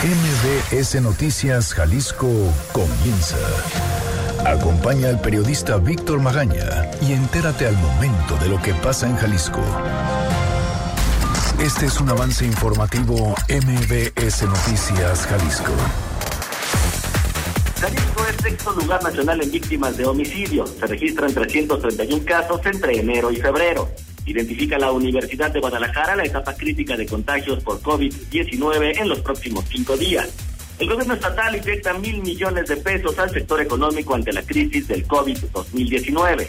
MBS 0.00 1.02
Noticias 1.02 1.74
Jalisco 1.74 2.28
comienza. 2.72 3.36
Acompaña 4.46 5.08
al 5.08 5.20
periodista 5.20 5.78
Víctor 5.78 6.20
Magaña 6.20 6.88
y 7.02 7.14
entérate 7.14 7.66
al 7.66 7.76
momento 7.78 8.36
de 8.36 8.48
lo 8.48 8.62
que 8.62 8.74
pasa 8.74 9.08
en 9.08 9.16
Jalisco. 9.16 9.60
Este 11.60 11.86
es 11.86 12.00
un 12.00 12.10
avance 12.10 12.44
informativo 12.46 13.34
MBS 13.48 14.44
Noticias 14.44 15.26
Jalisco. 15.26 15.72
Jalisco 17.80 18.26
es 18.30 18.36
sexto 18.40 18.72
lugar 18.74 19.02
nacional 19.02 19.42
en 19.42 19.50
víctimas 19.50 19.96
de 19.96 20.06
homicidio. 20.06 20.64
Se 20.68 20.86
registran 20.86 21.34
331 21.34 22.24
casos 22.24 22.60
entre 22.66 23.00
enero 23.00 23.32
y 23.32 23.40
febrero. 23.40 23.88
Identifica 24.28 24.78
la 24.78 24.92
Universidad 24.92 25.50
de 25.50 25.58
Guadalajara 25.58 26.14
la 26.14 26.24
etapa 26.24 26.54
crítica 26.54 26.98
de 26.98 27.06
contagios 27.06 27.64
por 27.64 27.80
COVID-19 27.80 29.00
en 29.00 29.08
los 29.08 29.20
próximos 29.20 29.64
cinco 29.70 29.96
días. 29.96 30.28
El 30.78 30.86
gobierno 30.86 31.14
estatal 31.14 31.56
inyecta 31.56 31.94
mil 31.94 32.20
millones 32.20 32.68
de 32.68 32.76
pesos 32.76 33.18
al 33.18 33.30
sector 33.30 33.58
económico 33.62 34.14
ante 34.14 34.34
la 34.34 34.42
crisis 34.42 34.86
del 34.86 35.08
COVID-2019. 35.08 36.46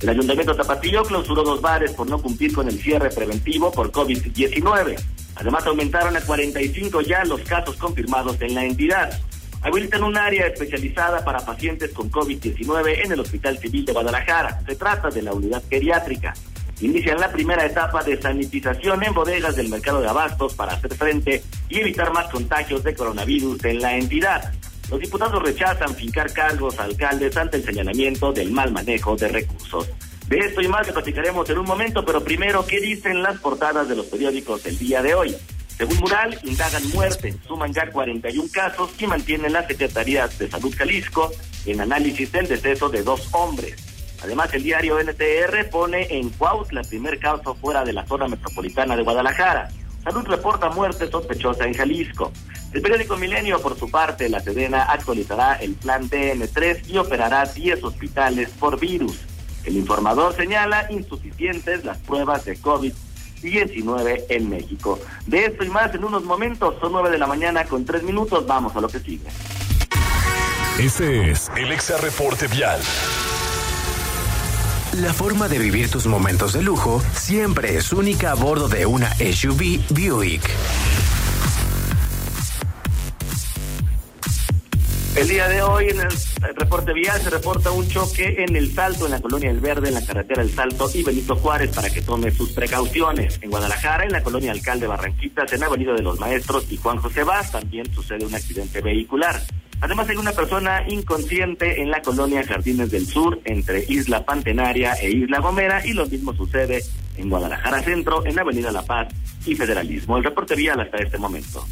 El 0.00 0.08
Ayuntamiento 0.08 0.56
Tapatillo 0.56 1.02
clausuró 1.02 1.42
dos 1.42 1.60
bares 1.60 1.92
por 1.92 2.08
no 2.08 2.18
cumplir 2.18 2.54
con 2.54 2.66
el 2.66 2.80
cierre 2.80 3.10
preventivo 3.10 3.70
por 3.72 3.92
COVID-19. 3.92 4.96
Además, 5.34 5.66
aumentaron 5.66 6.16
a 6.16 6.22
45 6.22 7.02
ya 7.02 7.24
los 7.26 7.42
casos 7.42 7.76
confirmados 7.76 8.40
en 8.40 8.54
la 8.54 8.64
entidad. 8.64 9.20
Habilitan 9.60 10.02
un 10.02 10.16
área 10.16 10.46
especializada 10.46 11.22
para 11.26 11.44
pacientes 11.44 11.90
con 11.92 12.10
COVID-19 12.10 13.04
en 13.04 13.12
el 13.12 13.20
Hospital 13.20 13.58
Civil 13.58 13.84
de 13.84 13.92
Guadalajara. 13.92 14.62
Se 14.66 14.76
trata 14.76 15.10
de 15.10 15.20
la 15.20 15.34
unidad 15.34 15.62
geriátrica 15.68 16.32
inician 16.80 17.20
la 17.20 17.30
primera 17.30 17.64
etapa 17.66 18.02
de 18.02 18.20
sanitización 18.20 19.02
en 19.04 19.14
bodegas 19.14 19.56
del 19.56 19.68
mercado 19.68 20.00
de 20.00 20.08
abastos 20.08 20.54
para 20.54 20.74
hacer 20.74 20.94
frente 20.94 21.42
y 21.68 21.80
evitar 21.80 22.12
más 22.12 22.28
contagios 22.30 22.82
de 22.84 22.94
coronavirus 22.94 23.64
en 23.64 23.80
la 23.80 23.96
entidad. 23.96 24.52
Los 24.90 25.00
diputados 25.00 25.42
rechazan 25.42 25.94
fincar 25.94 26.32
cargos 26.32 26.78
a 26.78 26.84
alcaldes 26.84 27.36
ante 27.36 27.58
el 27.58 27.64
señalamiento 27.64 28.32
del 28.32 28.50
mal 28.52 28.72
manejo 28.72 29.16
de 29.16 29.28
recursos. 29.28 29.88
De 30.28 30.38
esto 30.38 30.60
y 30.60 30.68
más 30.68 30.86
que 30.86 30.92
platicaremos 30.92 31.48
en 31.50 31.58
un 31.58 31.66
momento, 31.66 32.04
pero 32.04 32.22
primero, 32.22 32.66
¿qué 32.66 32.80
dicen 32.80 33.22
las 33.22 33.38
portadas 33.38 33.88
de 33.88 33.96
los 33.96 34.06
periódicos 34.06 34.64
el 34.66 34.78
día 34.78 35.02
de 35.02 35.14
hoy? 35.14 35.36
Según 35.76 35.98
Mural, 35.98 36.38
indagan 36.42 36.88
muerte, 36.90 37.36
suman 37.46 37.72
ya 37.72 37.90
41 37.90 38.48
casos 38.52 38.90
y 38.98 39.06
mantienen 39.06 39.52
la 39.52 39.66
Secretaría 39.66 40.26
de 40.26 40.50
Salud 40.50 40.74
Jalisco 40.76 41.30
en 41.66 41.80
análisis 41.80 42.32
del 42.32 42.48
deceso 42.48 42.88
de 42.88 43.02
dos 43.02 43.28
hombres. 43.32 43.97
Además, 44.22 44.52
el 44.52 44.62
diario 44.62 44.98
NTR 45.00 45.70
pone 45.70 46.06
en 46.10 46.30
Cuautla 46.30 46.80
el 46.80 46.88
primer 46.88 47.18
caso 47.18 47.54
fuera 47.54 47.84
de 47.84 47.92
la 47.92 48.06
zona 48.06 48.28
metropolitana 48.28 48.96
de 48.96 49.02
Guadalajara. 49.02 49.68
Salud 50.02 50.24
reporta 50.26 50.70
muerte 50.70 51.08
sospechosa 51.10 51.64
en 51.64 51.74
Jalisco. 51.74 52.32
El 52.72 52.82
periódico 52.82 53.16
Milenio, 53.16 53.60
por 53.60 53.78
su 53.78 53.90
parte, 53.90 54.28
la 54.28 54.40
Sedena 54.40 54.84
actualizará 54.84 55.54
el 55.54 55.74
plan 55.74 56.08
DN3 56.08 56.88
y 56.88 56.98
operará 56.98 57.44
10 57.44 57.82
hospitales 57.84 58.50
por 58.58 58.78
virus. 58.78 59.20
El 59.64 59.76
informador 59.76 60.34
señala 60.34 60.86
insuficientes 60.90 61.84
las 61.84 61.98
pruebas 61.98 62.44
de 62.44 62.58
COVID-19 62.58 64.24
en 64.28 64.50
México. 64.50 64.98
De 65.26 65.46
esto 65.46 65.64
y 65.64 65.68
más 65.68 65.94
en 65.94 66.04
unos 66.04 66.24
momentos, 66.24 66.74
son 66.80 66.92
9 66.92 67.10
de 67.10 67.18
la 67.18 67.26
mañana 67.26 67.64
con 67.64 67.84
3 67.84 68.02
minutos, 68.02 68.46
vamos 68.46 68.74
a 68.76 68.80
lo 68.80 68.88
que 68.88 69.00
sigue. 69.00 69.28
Este 70.78 71.30
es 71.30 71.50
el 71.56 71.72
Exa 71.72 71.98
Reporte 71.98 72.46
Vial. 72.48 72.80
La 74.94 75.12
forma 75.12 75.48
de 75.48 75.58
vivir 75.58 75.90
tus 75.90 76.06
momentos 76.06 76.54
de 76.54 76.62
lujo 76.62 77.02
siempre 77.12 77.76
es 77.76 77.92
única 77.92 78.32
a 78.32 78.34
bordo 78.34 78.68
de 78.68 78.86
una 78.86 79.14
SUV 79.16 79.80
Buick. 79.90 80.50
El 85.18 85.26
día 85.26 85.48
de 85.48 85.60
hoy 85.62 85.88
en 85.88 85.98
el 85.98 86.54
reporte 86.54 86.92
vial 86.92 87.20
se 87.20 87.28
reporta 87.28 87.72
un 87.72 87.88
choque 87.88 88.36
en 88.38 88.54
el 88.54 88.72
Salto, 88.72 89.06
en 89.06 89.10
la 89.10 89.20
colonia 89.20 89.50
El 89.50 89.58
Verde, 89.58 89.88
en 89.88 89.94
la 89.94 90.06
carretera 90.06 90.42
El 90.42 90.50
Salto 90.50 90.88
y 90.94 91.02
Benito 91.02 91.34
Juárez 91.34 91.74
para 91.74 91.90
que 91.90 92.02
tome 92.02 92.30
sus 92.30 92.52
precauciones. 92.52 93.40
En 93.42 93.50
Guadalajara, 93.50 94.04
en 94.04 94.12
la 94.12 94.22
colonia 94.22 94.52
Alcalde 94.52 94.86
Barranquitas, 94.86 95.52
en 95.52 95.64
Avenida 95.64 95.92
de 95.92 96.02
los 96.02 96.20
Maestros 96.20 96.70
y 96.70 96.76
Juan 96.76 96.98
José 96.98 97.24
Vaz 97.24 97.50
también 97.50 97.92
sucede 97.92 98.24
un 98.24 98.32
accidente 98.32 98.80
vehicular. 98.80 99.42
Además 99.80 100.08
hay 100.08 100.18
una 100.18 100.30
persona 100.30 100.84
inconsciente 100.88 101.82
en 101.82 101.90
la 101.90 102.00
colonia 102.00 102.44
Jardines 102.44 102.92
del 102.92 103.04
Sur 103.04 103.40
entre 103.44 103.86
Isla 103.88 104.24
Pantenaria 104.24 104.92
e 105.02 105.10
Isla 105.10 105.40
Gomera 105.40 105.84
y 105.84 105.94
lo 105.94 106.06
mismo 106.06 106.32
sucede 106.32 106.84
en 107.16 107.28
Guadalajara 107.28 107.82
Centro, 107.82 108.24
en 108.24 108.38
Avenida 108.38 108.70
La 108.70 108.82
Paz 108.82 109.08
y 109.44 109.56
Federalismo. 109.56 110.16
El 110.16 110.22
reporte 110.22 110.54
vial 110.54 110.78
hasta 110.78 110.98
este 110.98 111.18
momento. 111.18 111.66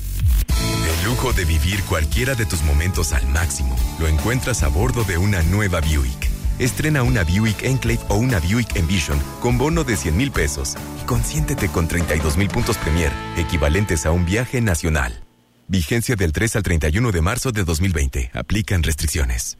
El 0.86 1.04
lujo 1.04 1.32
de 1.32 1.44
vivir 1.44 1.82
cualquiera 1.82 2.34
de 2.36 2.46
tus 2.46 2.62
momentos 2.62 3.12
al 3.12 3.26
máximo 3.26 3.76
lo 3.98 4.06
encuentras 4.06 4.62
a 4.62 4.68
bordo 4.68 5.02
de 5.02 5.18
una 5.18 5.42
nueva 5.42 5.80
Buick. 5.80 6.30
Estrena 6.60 7.02
una 7.02 7.24
Buick 7.24 7.64
Enclave 7.64 8.00
o 8.08 8.14
una 8.14 8.38
Buick 8.38 8.76
Envision 8.76 9.18
con 9.40 9.58
bono 9.58 9.82
de 9.82 9.96
100 9.96 10.16
mil 10.16 10.30
pesos 10.30 10.76
y 11.02 11.04
consiéntete 11.04 11.68
con 11.68 11.88
32 11.88 12.36
mil 12.36 12.48
puntos 12.48 12.76
Premier, 12.78 13.12
equivalentes 13.36 14.06
a 14.06 14.12
un 14.12 14.24
viaje 14.24 14.60
nacional. 14.60 15.24
Vigencia 15.66 16.14
del 16.14 16.32
3 16.32 16.56
al 16.56 16.62
31 16.62 17.10
de 17.10 17.20
marzo 17.20 17.50
de 17.50 17.64
2020. 17.64 18.30
Aplican 18.32 18.84
restricciones. 18.84 19.58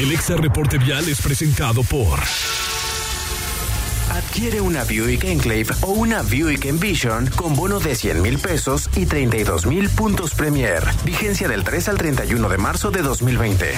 El 0.00 0.10
Exa 0.10 0.34
Reporte 0.36 0.78
Vial 0.78 1.08
es 1.08 1.22
presentado 1.22 1.84
por... 1.84 2.18
Adquiere 4.14 4.60
una 4.60 4.84
Buick 4.84 5.24
Enclave 5.24 5.66
o 5.80 5.90
una 5.90 6.22
Buick 6.22 6.66
Envision 6.66 7.28
con 7.34 7.56
bono 7.56 7.80
de 7.80 7.96
100 7.96 8.22
mil 8.22 8.38
pesos 8.38 8.88
y 8.94 9.06
32 9.06 9.66
mil 9.66 9.90
puntos 9.90 10.34
Premier. 10.34 10.84
Vigencia 11.04 11.48
del 11.48 11.64
3 11.64 11.88
al 11.88 11.98
31 11.98 12.48
de 12.48 12.56
marzo 12.56 12.92
de 12.92 13.02
2020. 13.02 13.74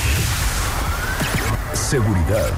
Seguridad. 1.73 2.51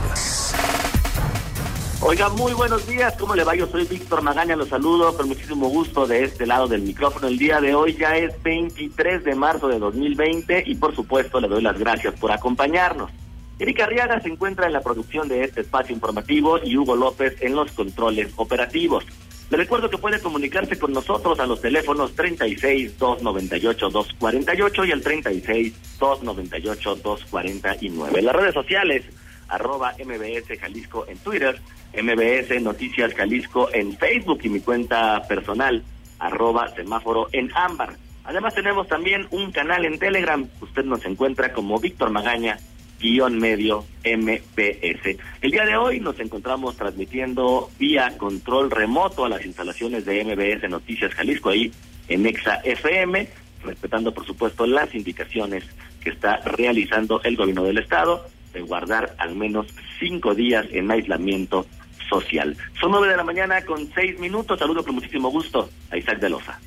Oiga, 2.01 2.29
muy 2.31 2.53
buenos 2.53 2.85
días. 2.89 3.15
¿Cómo 3.17 3.37
le 3.37 3.45
va? 3.45 3.55
Yo 3.55 3.69
soy 3.69 3.85
Víctor 3.85 4.23
Magaña. 4.23 4.57
Los 4.57 4.71
saludo 4.71 5.17
con 5.17 5.29
muchísimo 5.29 5.69
gusto 5.69 6.05
de 6.05 6.25
este 6.25 6.47
lado 6.47 6.67
del 6.67 6.83
micrófono. 6.83 7.29
El 7.29 7.39
día 7.39 7.61
de 7.61 7.77
hoy 7.77 7.97
ya 7.97 8.17
es 8.17 8.43
23 8.43 9.23
de 9.23 9.37
marzo 9.37 9.69
de 9.69 9.79
2020 9.79 10.65
y 10.67 10.75
por 10.75 10.97
supuesto 10.97 11.41
le 11.41 11.47
doy 11.47 11.63
las 11.63 11.79
gracias 11.79 12.15
por 12.19 12.33
acompañarnos. 12.33 13.13
Erika 13.59 13.85
Arriaga 13.85 14.21
se 14.21 14.29
encuentra 14.29 14.67
en 14.67 14.73
la 14.73 14.81
producción 14.81 15.29
de 15.29 15.43
este 15.43 15.63
espacio 15.63 15.95
informativo 15.95 16.61
y 16.63 16.77
Hugo 16.77 16.95
López 16.95 17.37
en 17.41 17.57
los 17.57 17.73
controles 17.73 18.33
operativos. 18.37 19.05
Le 19.51 19.57
recuerdo 19.57 19.91
que 19.91 19.99
puede 19.99 20.21
comunicarse 20.21 20.79
con 20.79 20.93
nosotros 20.93 21.41
a 21.41 21.47
los 21.47 21.61
teléfonos 21.61 22.15
36 22.15 22.99
298 22.99 23.91
248 23.91 24.85
y 24.85 24.91
el 24.93 25.03
36 25.03 25.75
298 25.99 26.97
249. 26.97 28.23
Las 28.23 28.37
redes 28.37 28.55
sociales 28.55 29.05
arroba 29.49 29.95
MBS 29.99 30.59
Jalisco 30.61 31.07
en 31.09 31.19
Twitter, 31.19 31.59
MBS 31.95 32.63
Noticias 32.63 33.15
Jalisco 33.15 33.71
en 33.73 33.97
Facebook 33.97 34.41
y 34.45 34.51
mi 34.51 34.61
cuenta 34.61 35.23
personal, 35.27 35.83
arroba 36.19 36.69
semáforo 36.77 37.29
en 37.33 37.51
ámbar. 37.57 37.97
Además 38.25 38.55
tenemos 38.55 38.87
también 38.87 39.27
un 39.31 39.51
canal 39.51 39.87
en 39.87 39.99
Telegram, 39.99 40.47
usted 40.61 40.85
nos 40.85 41.05
encuentra 41.07 41.53
como 41.55 41.81
Víctor 41.81 42.11
Magaña, 42.11 42.59
guion 42.99 43.39
medio 43.39 43.85
MPS. 44.05 45.17
El 45.41 45.51
día 45.51 45.65
de 45.65 45.77
hoy 45.77 46.01
nos 46.01 46.19
encontramos 46.21 46.77
transmitiendo 46.77 47.71
vía 47.79 48.17
control 48.19 48.71
remoto 48.71 49.25
a 49.25 49.29
las 49.29 49.45
instalaciones 49.45 50.05
de 50.05 50.25
MBS 50.25 50.69
Noticias 50.69 51.15
Jalisco 51.15 51.51
ahí 51.51 51.73
en 52.09 52.27
Exa 52.27 52.57
FM, 52.65 53.29
respetando 53.65 54.13
por 54.13 54.27
supuesto 54.27 54.67
las 54.67 54.95
indicaciones 54.95 55.65
que 56.01 56.11
está 56.11 56.39
realizando 56.39 57.23
el 57.23 57.37
gobierno 57.37 57.65
del 57.65 57.79
estado 57.79 58.27
de 58.53 58.61
guardar 58.63 59.15
al 59.19 59.35
menos 59.37 59.67
cinco 59.99 60.35
días 60.35 60.67
en 60.71 60.91
aislamiento 60.91 61.67
social. 62.09 62.57
Son 62.81 62.91
nueve 62.91 63.09
de 63.09 63.17
la 63.17 63.25
mañana 63.25 63.65
con 63.65 63.91
seis 63.95 64.19
minutos. 64.19 64.59
Saludo 64.59 64.85
con 64.85 64.95
muchísimo 64.95 65.31
gusto 65.31 65.69
a 65.91 65.97
Isaac 65.97 66.19
de 66.21 66.31
Loza. 66.31 66.59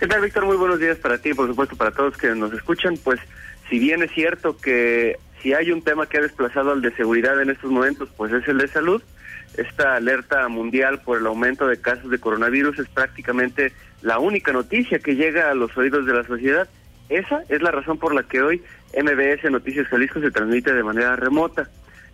¿Qué 0.00 0.08
tal, 0.08 0.20
Víctor? 0.20 0.44
Muy 0.44 0.56
buenos 0.56 0.80
días 0.80 0.98
para 0.98 1.18
ti 1.18 1.30
y 1.30 1.34
por 1.34 1.46
supuesto 1.46 1.76
para 1.76 1.92
todos 1.92 2.16
que 2.16 2.34
nos 2.34 2.52
escuchan. 2.52 2.96
Pues 3.02 3.20
si 3.70 3.78
bien 3.78 4.02
es 4.02 4.10
cierto 4.12 4.56
que 4.56 5.16
si 5.44 5.52
hay 5.52 5.70
un 5.70 5.82
tema 5.82 6.06
que 6.06 6.16
ha 6.16 6.22
desplazado 6.22 6.72
al 6.72 6.80
de 6.80 6.90
seguridad 6.96 7.40
en 7.40 7.50
estos 7.50 7.70
momentos, 7.70 8.08
pues 8.16 8.32
es 8.32 8.48
el 8.48 8.56
de 8.56 8.66
salud. 8.66 9.02
Esta 9.58 9.94
alerta 9.94 10.48
mundial 10.48 11.02
por 11.02 11.18
el 11.18 11.26
aumento 11.26 11.68
de 11.68 11.78
casos 11.78 12.10
de 12.10 12.18
coronavirus 12.18 12.78
es 12.78 12.88
prácticamente 12.88 13.70
la 14.00 14.18
única 14.18 14.54
noticia 14.54 14.98
que 15.00 15.16
llega 15.16 15.50
a 15.50 15.54
los 15.54 15.76
oídos 15.76 16.06
de 16.06 16.14
la 16.14 16.24
sociedad. 16.24 16.66
Esa 17.10 17.42
es 17.50 17.60
la 17.60 17.70
razón 17.70 17.98
por 17.98 18.14
la 18.14 18.22
que 18.22 18.40
hoy 18.40 18.62
MBS 18.96 19.50
Noticias 19.50 19.86
Jalisco 19.88 20.18
se 20.18 20.30
transmite 20.30 20.72
de 20.72 20.82
manera 20.82 21.14
remota. 21.14 21.68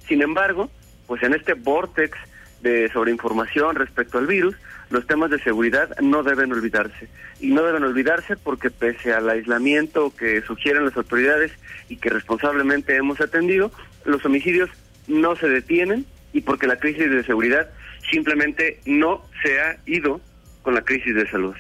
Sin 0.09 0.23
embargo, 0.23 0.69
pues 1.07 1.23
en 1.23 1.33
este 1.33 1.55
vortex 1.55 2.19
de 2.63 2.91
sobreinformación 2.93 3.77
respecto 3.77 4.19
al 4.19 4.27
virus, 4.27 4.57
los 4.91 5.07
temas 5.07 5.31
de 5.31 5.39
seguridad 5.39 5.97
no 6.01 6.23
deben 6.23 6.53
olvidarse. 6.53 7.09
Y 7.41 7.53
no 7.53 7.63
deben 7.63 7.85
olvidarse 7.85 8.37
porque 8.37 8.71
pese 8.71 9.13
al 9.13 9.31
aislamiento 9.31 10.13
que 10.17 10.43
sugieren 10.43 10.85
las 10.85 10.97
autoridades 10.97 11.53
y 11.89 11.97
que 11.97 12.11
responsablemente 12.11 12.97
hemos 12.97 13.21
atendido, 13.21 13.71
los 14.05 14.25
homicidios 14.25 14.69
no 15.07 15.37
se 15.37 15.49
detienen 15.49 16.05
y 16.33 16.43
porque 16.43 16.67
la 16.67 16.77
crisis 16.77 17.11
de 17.11 17.25
seguridad 17.25 17.71
simplemente 18.11 18.81
no 18.85 19.25
se 19.43 19.61
ha 19.61 19.77
ido 19.87 20.21
con 20.63 20.75
la 20.75 20.83
crisis 20.83 21.15
de 21.15 21.29
salud. 21.31 21.55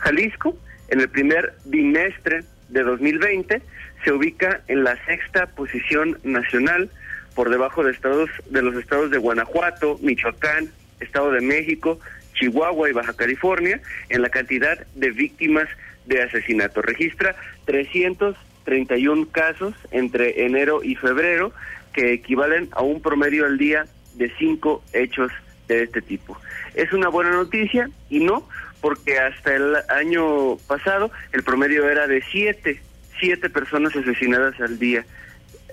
Jalisco, 0.00 0.56
en 0.88 1.00
el 1.00 1.08
primer 1.08 1.54
bimestre 1.64 2.44
de 2.68 2.82
2020 2.82 3.60
se 4.04 4.12
ubica 4.12 4.62
en 4.68 4.84
la 4.84 4.96
sexta 5.06 5.46
posición 5.46 6.18
nacional 6.22 6.90
por 7.34 7.50
debajo 7.50 7.82
de 7.82 7.92
estados 7.92 8.30
de 8.50 8.62
los 8.62 8.76
estados 8.76 9.10
de 9.10 9.18
Guanajuato, 9.18 9.98
Michoacán, 10.00 10.70
Estado 11.00 11.30
de 11.32 11.40
México, 11.40 12.00
Chihuahua 12.38 12.88
y 12.88 12.92
Baja 12.92 13.14
California 13.14 13.80
en 14.08 14.22
la 14.22 14.28
cantidad 14.28 14.86
de 14.94 15.10
víctimas 15.10 15.68
de 16.06 16.22
asesinato. 16.22 16.82
Registra 16.82 17.36
331 17.66 19.28
casos 19.30 19.74
entre 19.90 20.44
enero 20.46 20.82
y 20.82 20.94
febrero 20.94 21.52
que 21.92 22.12
equivalen 22.12 22.68
a 22.72 22.82
un 22.82 23.00
promedio 23.00 23.46
al 23.46 23.58
día 23.58 23.86
de 24.14 24.32
cinco 24.38 24.82
hechos 24.92 25.30
de 25.68 25.84
este 25.84 26.00
tipo. 26.00 26.38
Es 26.74 26.92
una 26.92 27.08
buena 27.08 27.30
noticia 27.30 27.90
y 28.08 28.20
no, 28.20 28.48
porque 28.80 29.18
hasta 29.18 29.54
el 29.54 29.76
año 29.88 30.56
pasado 30.66 31.10
el 31.32 31.42
promedio 31.42 31.88
era 31.88 32.06
de 32.06 32.22
siete, 32.30 32.80
siete 33.18 33.50
personas 33.50 33.94
asesinadas 33.94 34.60
al 34.60 34.78
día. 34.78 35.04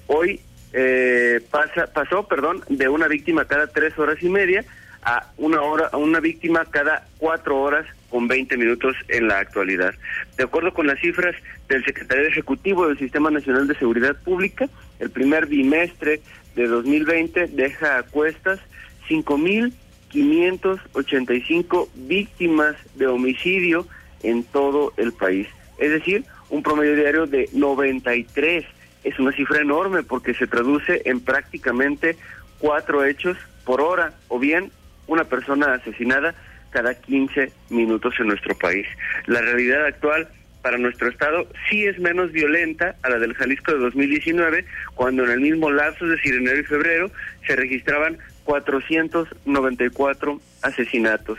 Hoy 0.07 0.41
eh, 0.73 1.41
pasa, 1.51 1.87
pasó, 1.93 2.27
perdón, 2.27 2.63
de 2.69 2.89
una 2.89 3.07
víctima 3.07 3.45
cada 3.45 3.67
tres 3.67 3.97
horas 3.97 4.21
y 4.21 4.29
media 4.29 4.65
a 5.05 5.31
una 5.37 5.61
hora, 5.61 5.87
a 5.91 5.97
una 5.97 6.19
víctima 6.19 6.65
cada 6.65 7.07
cuatro 7.19 7.61
horas 7.61 7.85
con 8.09 8.27
20 8.27 8.57
minutos 8.57 8.95
en 9.07 9.27
la 9.27 9.37
actualidad. 9.39 9.93
De 10.35 10.43
acuerdo 10.43 10.73
con 10.73 10.87
las 10.87 10.99
cifras 10.99 11.35
del 11.69 11.85
Secretario 11.85 12.27
Ejecutivo 12.27 12.87
del 12.87 12.97
Sistema 12.97 13.29
Nacional 13.29 13.67
de 13.67 13.75
Seguridad 13.75 14.15
Pública, 14.23 14.67
el 14.99 15.11
primer 15.11 15.45
bimestre 15.45 16.21
de 16.55 16.67
2020 16.67 17.45
deja 17.47 17.99
a 17.99 18.03
cuestas 18.03 18.59
5.585 19.07 21.89
víctimas 21.95 22.75
de 22.95 23.07
homicidio 23.07 23.85
en 24.23 24.43
todo 24.43 24.91
el 24.97 25.13
país. 25.13 25.47
Es 25.77 25.91
decir, 25.91 26.25
un 26.49 26.63
promedio 26.63 26.95
diario 26.95 27.27
de 27.27 27.47
93. 27.53 28.65
Es 29.03 29.19
una 29.19 29.33
cifra 29.33 29.61
enorme 29.61 30.01
porque 30.01 30.33
se 30.33 30.47
traduce 30.47 31.03
en 31.05 31.19
prácticamente 31.19 32.17
cuatro 32.57 33.05
hechos 33.05 33.37
por 33.65 33.81
hora 33.81 34.15
o 34.29 34.39
bien 34.39 34.71
una 35.07 35.23
persona 35.23 35.73
asesinada 35.73 36.35
cada 36.71 36.93
15 36.93 37.51
minutos 37.69 38.13
en 38.19 38.27
nuestro 38.27 38.55
país. 38.57 38.85
La 39.27 39.41
realidad 39.41 39.85
actual 39.85 40.27
para 40.61 40.77
nuestro 40.77 41.07
estado 41.09 41.47
sí 41.69 41.85
es 41.85 41.99
menos 41.99 42.31
violenta 42.31 42.95
a 43.03 43.09
la 43.09 43.19
del 43.19 43.35
Jalisco 43.35 43.71
de 43.71 43.77
2019, 43.77 44.65
cuando 44.95 45.23
en 45.23 45.31
el 45.31 45.39
mismo 45.39 45.69
lapso, 45.69 46.05
es 46.05 46.11
decir, 46.11 46.33
enero 46.33 46.59
y 46.59 46.63
febrero, 46.63 47.11
se 47.45 47.55
registraban 47.55 48.17
494 48.45 50.41
asesinatos. 50.63 51.37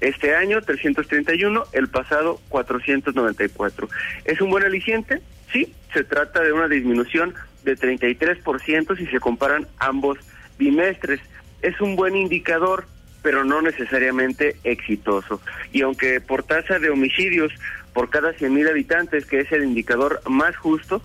Este 0.00 0.34
año 0.34 0.60
331, 0.60 1.64
el 1.72 1.88
pasado 1.88 2.40
494. 2.48 3.88
¿Es 4.24 4.40
un 4.40 4.50
buen 4.50 4.64
aliciente? 4.64 5.22
Sí, 5.52 5.72
se 5.94 6.04
trata 6.04 6.42
de 6.42 6.52
una 6.52 6.68
disminución 6.68 7.34
de 7.64 7.76
33% 7.76 8.96
si 8.96 9.06
se 9.06 9.20
comparan 9.20 9.66
ambos 9.78 10.18
bimestres. 10.58 11.20
Es 11.62 11.80
un 11.80 11.96
buen 11.96 12.16
indicador 12.16 12.86
pero 13.26 13.44
no 13.44 13.60
necesariamente 13.60 14.54
exitoso. 14.62 15.40
Y 15.72 15.82
aunque 15.82 16.20
por 16.20 16.44
tasa 16.44 16.78
de 16.78 16.90
homicidios 16.90 17.52
por 17.92 18.08
cada 18.08 18.30
100.000 18.32 18.70
habitantes, 18.70 19.26
que 19.26 19.40
es 19.40 19.50
el 19.50 19.64
indicador 19.64 20.20
más 20.28 20.56
justo, 20.56 21.02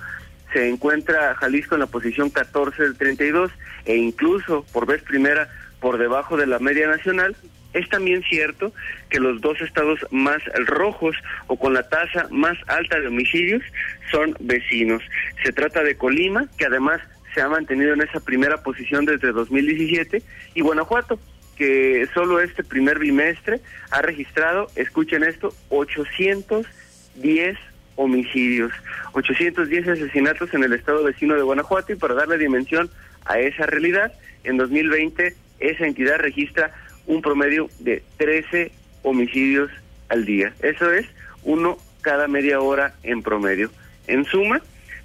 se 0.53 0.69
encuentra 0.69 1.33
Jalisco 1.33 1.73
en 1.73 1.81
la 1.81 1.87
posición 1.87 2.29
14 2.29 2.83
del 2.83 2.95
32 2.95 3.51
e 3.85 3.95
incluso 3.95 4.63
por 4.71 4.85
vez 4.85 5.01
primera 5.01 5.49
por 5.79 5.97
debajo 5.97 6.37
de 6.37 6.45
la 6.45 6.59
media 6.59 6.85
nacional, 6.85 7.35
es 7.73 7.89
también 7.89 8.21
cierto 8.21 8.71
que 9.09 9.19
los 9.19 9.41
dos 9.41 9.59
estados 9.59 10.05
más 10.11 10.43
rojos 10.67 11.15
o 11.47 11.57
con 11.57 11.73
la 11.73 11.89
tasa 11.89 12.27
más 12.29 12.55
alta 12.67 12.99
de 12.99 13.07
homicidios 13.07 13.63
son 14.11 14.37
vecinos. 14.41 15.01
Se 15.43 15.51
trata 15.51 15.81
de 15.81 15.97
Colima, 15.97 16.45
que 16.55 16.67
además 16.67 17.01
se 17.33 17.41
ha 17.41 17.49
mantenido 17.49 17.93
en 17.93 18.01
esa 18.01 18.19
primera 18.19 18.61
posición 18.61 19.05
desde 19.05 19.31
2017, 19.31 20.21
y 20.53 20.61
Guanajuato, 20.61 21.19
que 21.55 22.07
solo 22.13 22.39
este 22.39 22.63
primer 22.63 22.99
bimestre 22.99 23.59
ha 23.91 24.01
registrado, 24.01 24.67
escuchen 24.75 25.23
esto, 25.23 25.53
810 25.69 27.57
homicidios, 27.95 28.71
810 29.13 29.87
asesinatos 29.87 30.53
en 30.53 30.63
el 30.63 30.73
estado 30.73 31.03
vecino 31.03 31.35
de 31.35 31.43
Guanajuato 31.43 31.93
y 31.93 31.97
para 31.97 32.15
darle 32.15 32.37
dimensión 32.37 32.89
a 33.25 33.39
esa 33.39 33.65
realidad, 33.65 34.13
en 34.43 34.57
2020 34.57 35.35
esa 35.59 35.85
entidad 35.85 36.17
registra 36.17 36.71
un 37.05 37.21
promedio 37.21 37.69
de 37.79 38.03
13 38.17 38.71
homicidios 39.03 39.69
al 40.09 40.25
día. 40.25 40.53
Eso 40.61 40.91
es 40.91 41.05
uno 41.43 41.77
cada 42.01 42.27
media 42.27 42.59
hora 42.59 42.95
en 43.03 43.21
promedio. 43.21 43.71
En 44.07 44.25
suma, 44.25 44.61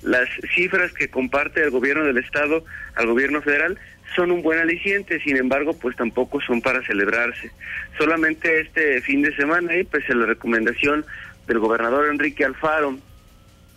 las 0.07 0.29
cifras 0.55 0.93
que 0.93 1.09
comparte 1.09 1.63
el 1.63 1.71
gobierno 1.71 2.05
del 2.05 2.19
estado 2.19 2.65
al 2.95 3.09
gobierno 3.09 3.43
federal 3.43 3.77
son 4.15 4.31
un 4.31 4.41
buen 4.41 4.61
aliciente, 4.61 5.21
sin 5.21 5.37
embargo, 5.37 5.77
pues 5.77 5.97
tampoco 5.97 6.41
son 6.41 6.63
para 6.63 6.81
celebrarse. 6.87 7.51
Solamente 7.99 8.61
este 8.61 9.01
fin 9.03 9.23
de 9.23 9.35
semana, 9.35 9.77
y 9.77 9.83
pues 9.83 10.09
en 10.09 10.21
la 10.21 10.27
recomendación 10.27 11.05
del 11.49 11.59
gobernador 11.59 12.09
Enrique 12.09 12.45
Alfaro 12.45 12.97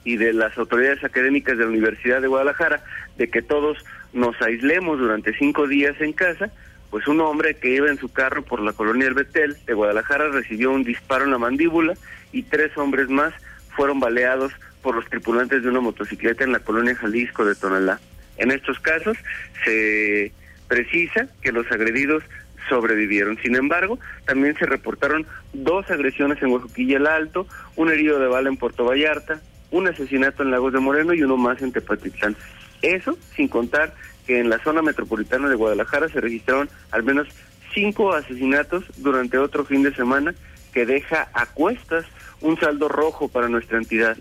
y 0.03 0.17
de 0.17 0.33
las 0.33 0.55
autoridades 0.57 1.03
académicas 1.03 1.57
de 1.57 1.63
la 1.63 1.71
Universidad 1.71 2.21
de 2.21 2.27
Guadalajara, 2.27 2.83
de 3.17 3.27
que 3.29 3.41
todos 3.41 3.83
nos 4.13 4.39
aislemos 4.39 4.99
durante 4.99 5.35
cinco 5.35 5.67
días 5.67 5.99
en 5.99 6.13
casa, 6.13 6.51
pues 6.91 7.07
un 7.07 7.21
hombre 7.21 7.55
que 7.55 7.73
iba 7.73 7.89
en 7.89 7.97
su 7.97 8.13
carro 8.13 8.43
por 8.43 8.61
la 8.61 8.73
colonia 8.73 9.07
El 9.07 9.15
Betel 9.15 9.57
de 9.65 9.73
Guadalajara 9.73 10.29
recibió 10.29 10.71
un 10.71 10.83
disparo 10.83 11.25
en 11.25 11.31
la 11.31 11.39
mandíbula 11.39 11.95
y 12.31 12.43
tres 12.43 12.77
hombres 12.77 13.09
más 13.09 13.33
fueron 13.75 13.99
baleados 13.99 14.53
por 14.81 14.95
los 14.95 15.05
tripulantes 15.09 15.63
de 15.63 15.69
una 15.69 15.81
motocicleta 15.81 16.43
en 16.43 16.51
la 16.51 16.59
colonia 16.59 16.95
Jalisco 16.95 17.45
de 17.45 17.55
Tonalá. 17.55 17.99
En 18.37 18.51
estos 18.51 18.79
casos 18.79 19.17
se 19.65 20.31
precisa 20.67 21.27
que 21.41 21.51
los 21.51 21.69
agredidos 21.71 22.23
sobrevivieron. 22.69 23.37
Sin 23.41 23.55
embargo, 23.55 23.99
también 24.25 24.55
se 24.57 24.65
reportaron 24.65 25.25
dos 25.53 25.89
agresiones 25.89 26.41
en 26.41 26.51
Oaxaquilla 26.51 26.97
el 26.97 27.07
Alto, 27.07 27.47
un 27.75 27.89
herido 27.89 28.19
de 28.19 28.27
bala 28.27 28.49
en 28.49 28.57
Puerto 28.57 28.85
Vallarta, 28.85 29.41
un 29.71 29.87
asesinato 29.87 30.43
en 30.43 30.51
Lagos 30.51 30.73
de 30.73 30.79
Moreno 30.79 31.13
y 31.13 31.23
uno 31.23 31.37
más 31.37 31.61
en 31.61 31.71
Tepatitlán. 31.71 32.35
Eso 32.81 33.17
sin 33.35 33.47
contar 33.47 33.93
que 34.25 34.39
en 34.39 34.49
la 34.49 34.59
zona 34.59 34.81
metropolitana 34.81 35.49
de 35.49 35.55
Guadalajara 35.55 36.07
se 36.07 36.21
registraron 36.21 36.69
al 36.91 37.03
menos 37.03 37.27
cinco 37.73 38.13
asesinatos 38.13 38.85
durante 38.97 39.37
otro 39.37 39.65
fin 39.65 39.83
de 39.83 39.93
semana 39.93 40.33
que 40.73 40.85
deja 40.85 41.29
a 41.33 41.47
cuestas 41.47 42.05
un 42.41 42.59
saldo 42.59 42.87
rojo 42.87 43.27
para 43.27 43.49
nuestra 43.49 43.77
entidad. 43.77 44.17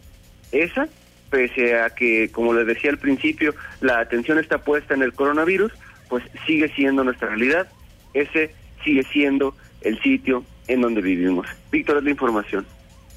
Esa 0.53 0.89
pese 1.31 1.79
a 1.79 1.91
que, 1.91 2.31
como 2.31 2.55
les 2.55 2.67
decía 2.67 2.91
al 2.91 2.99
principio, 2.99 3.55
la 3.81 4.01
atención 4.01 4.39
está 4.39 4.59
puesta 4.59 4.95
en 4.95 5.03
el 5.03 5.13
coronavirus, 5.13 5.73
pues 6.09 6.25
sigue 6.47 6.69
siendo 6.75 7.05
nuestra 7.05 7.29
realidad. 7.29 7.69
Ese 8.15 8.55
sigue 8.85 9.03
siendo 9.05 9.55
el 9.83 10.01
sitio 10.01 10.45
en 10.67 10.81
donde 10.81 11.03
vivimos. 11.03 11.47
Víctor, 11.71 11.99
es 11.99 12.05
la 12.05 12.11
información. 12.11 12.67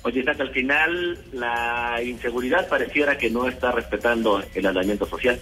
Oye, 0.03 0.23
que 0.23 0.31
al 0.31 0.49
final 0.49 1.19
la 1.31 1.99
inseguridad 2.03 2.67
pareciera 2.67 3.17
que 3.17 3.29
no 3.29 3.47
está 3.47 3.71
respetando 3.71 4.43
el 4.55 4.65
aislamiento 4.65 5.05
social. 5.05 5.39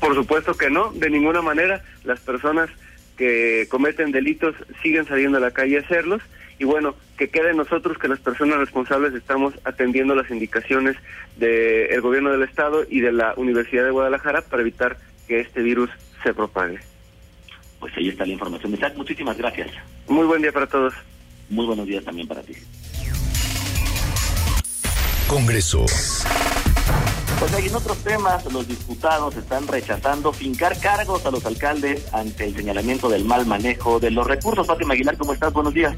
Por 0.00 0.14
supuesto 0.14 0.54
que 0.54 0.70
no, 0.70 0.92
de 0.92 1.10
ninguna 1.10 1.42
manera. 1.42 1.82
Las 2.04 2.20
personas 2.20 2.70
que 3.16 3.66
cometen 3.68 4.12
delitos 4.12 4.54
siguen 4.82 5.06
saliendo 5.06 5.38
a 5.38 5.40
la 5.40 5.50
calle 5.50 5.76
a 5.76 5.80
hacerlos 5.80 6.22
y 6.58 6.64
bueno, 6.64 6.94
que 7.16 7.28
quede 7.30 7.54
nosotros 7.54 7.98
que 7.98 8.08
las 8.08 8.18
personas 8.18 8.58
responsables 8.58 9.14
estamos 9.14 9.54
atendiendo 9.64 10.14
las 10.14 10.30
indicaciones 10.30 10.96
del 11.36 12.00
gobierno 12.00 12.30
del 12.30 12.42
estado 12.42 12.84
y 12.88 13.00
de 13.00 13.12
la 13.12 13.34
Universidad 13.36 13.84
de 13.84 13.90
Guadalajara 13.90 14.42
para 14.42 14.62
evitar 14.62 14.98
que 15.26 15.40
este 15.40 15.62
virus 15.62 15.90
se 16.22 16.34
propague. 16.34 16.80
Pues 17.78 17.96
ahí 17.96 18.08
está 18.08 18.26
la 18.26 18.32
información. 18.32 18.74
Isaac, 18.74 18.94
muchísimas 18.96 19.36
gracias. 19.36 19.70
Muy 20.08 20.26
buen 20.26 20.42
día 20.42 20.52
para 20.52 20.66
todos. 20.66 20.94
Muy 21.48 21.64
buenos 21.64 21.86
días 21.86 22.04
también 22.04 22.26
para 22.26 22.42
ti. 22.42 22.54
Congreso. 25.28 25.84
Pues 27.38 27.54
ahí 27.54 27.66
en 27.66 27.74
otros 27.74 27.98
temas, 27.98 28.52
los 28.52 28.66
diputados 28.66 29.36
están 29.36 29.68
rechazando 29.68 30.32
fincar 30.32 30.76
cargos 30.80 31.24
a 31.24 31.30
los 31.30 31.46
alcaldes 31.46 32.12
ante 32.12 32.46
el 32.46 32.56
señalamiento 32.56 33.08
del 33.08 33.24
mal 33.24 33.46
manejo 33.46 34.00
de 34.00 34.10
los 34.10 34.26
recursos. 34.26 34.66
Fátima 34.66 34.94
Aguilar, 34.94 35.16
¿cómo 35.16 35.34
estás? 35.34 35.52
Buenos 35.52 35.72
días. 35.72 35.94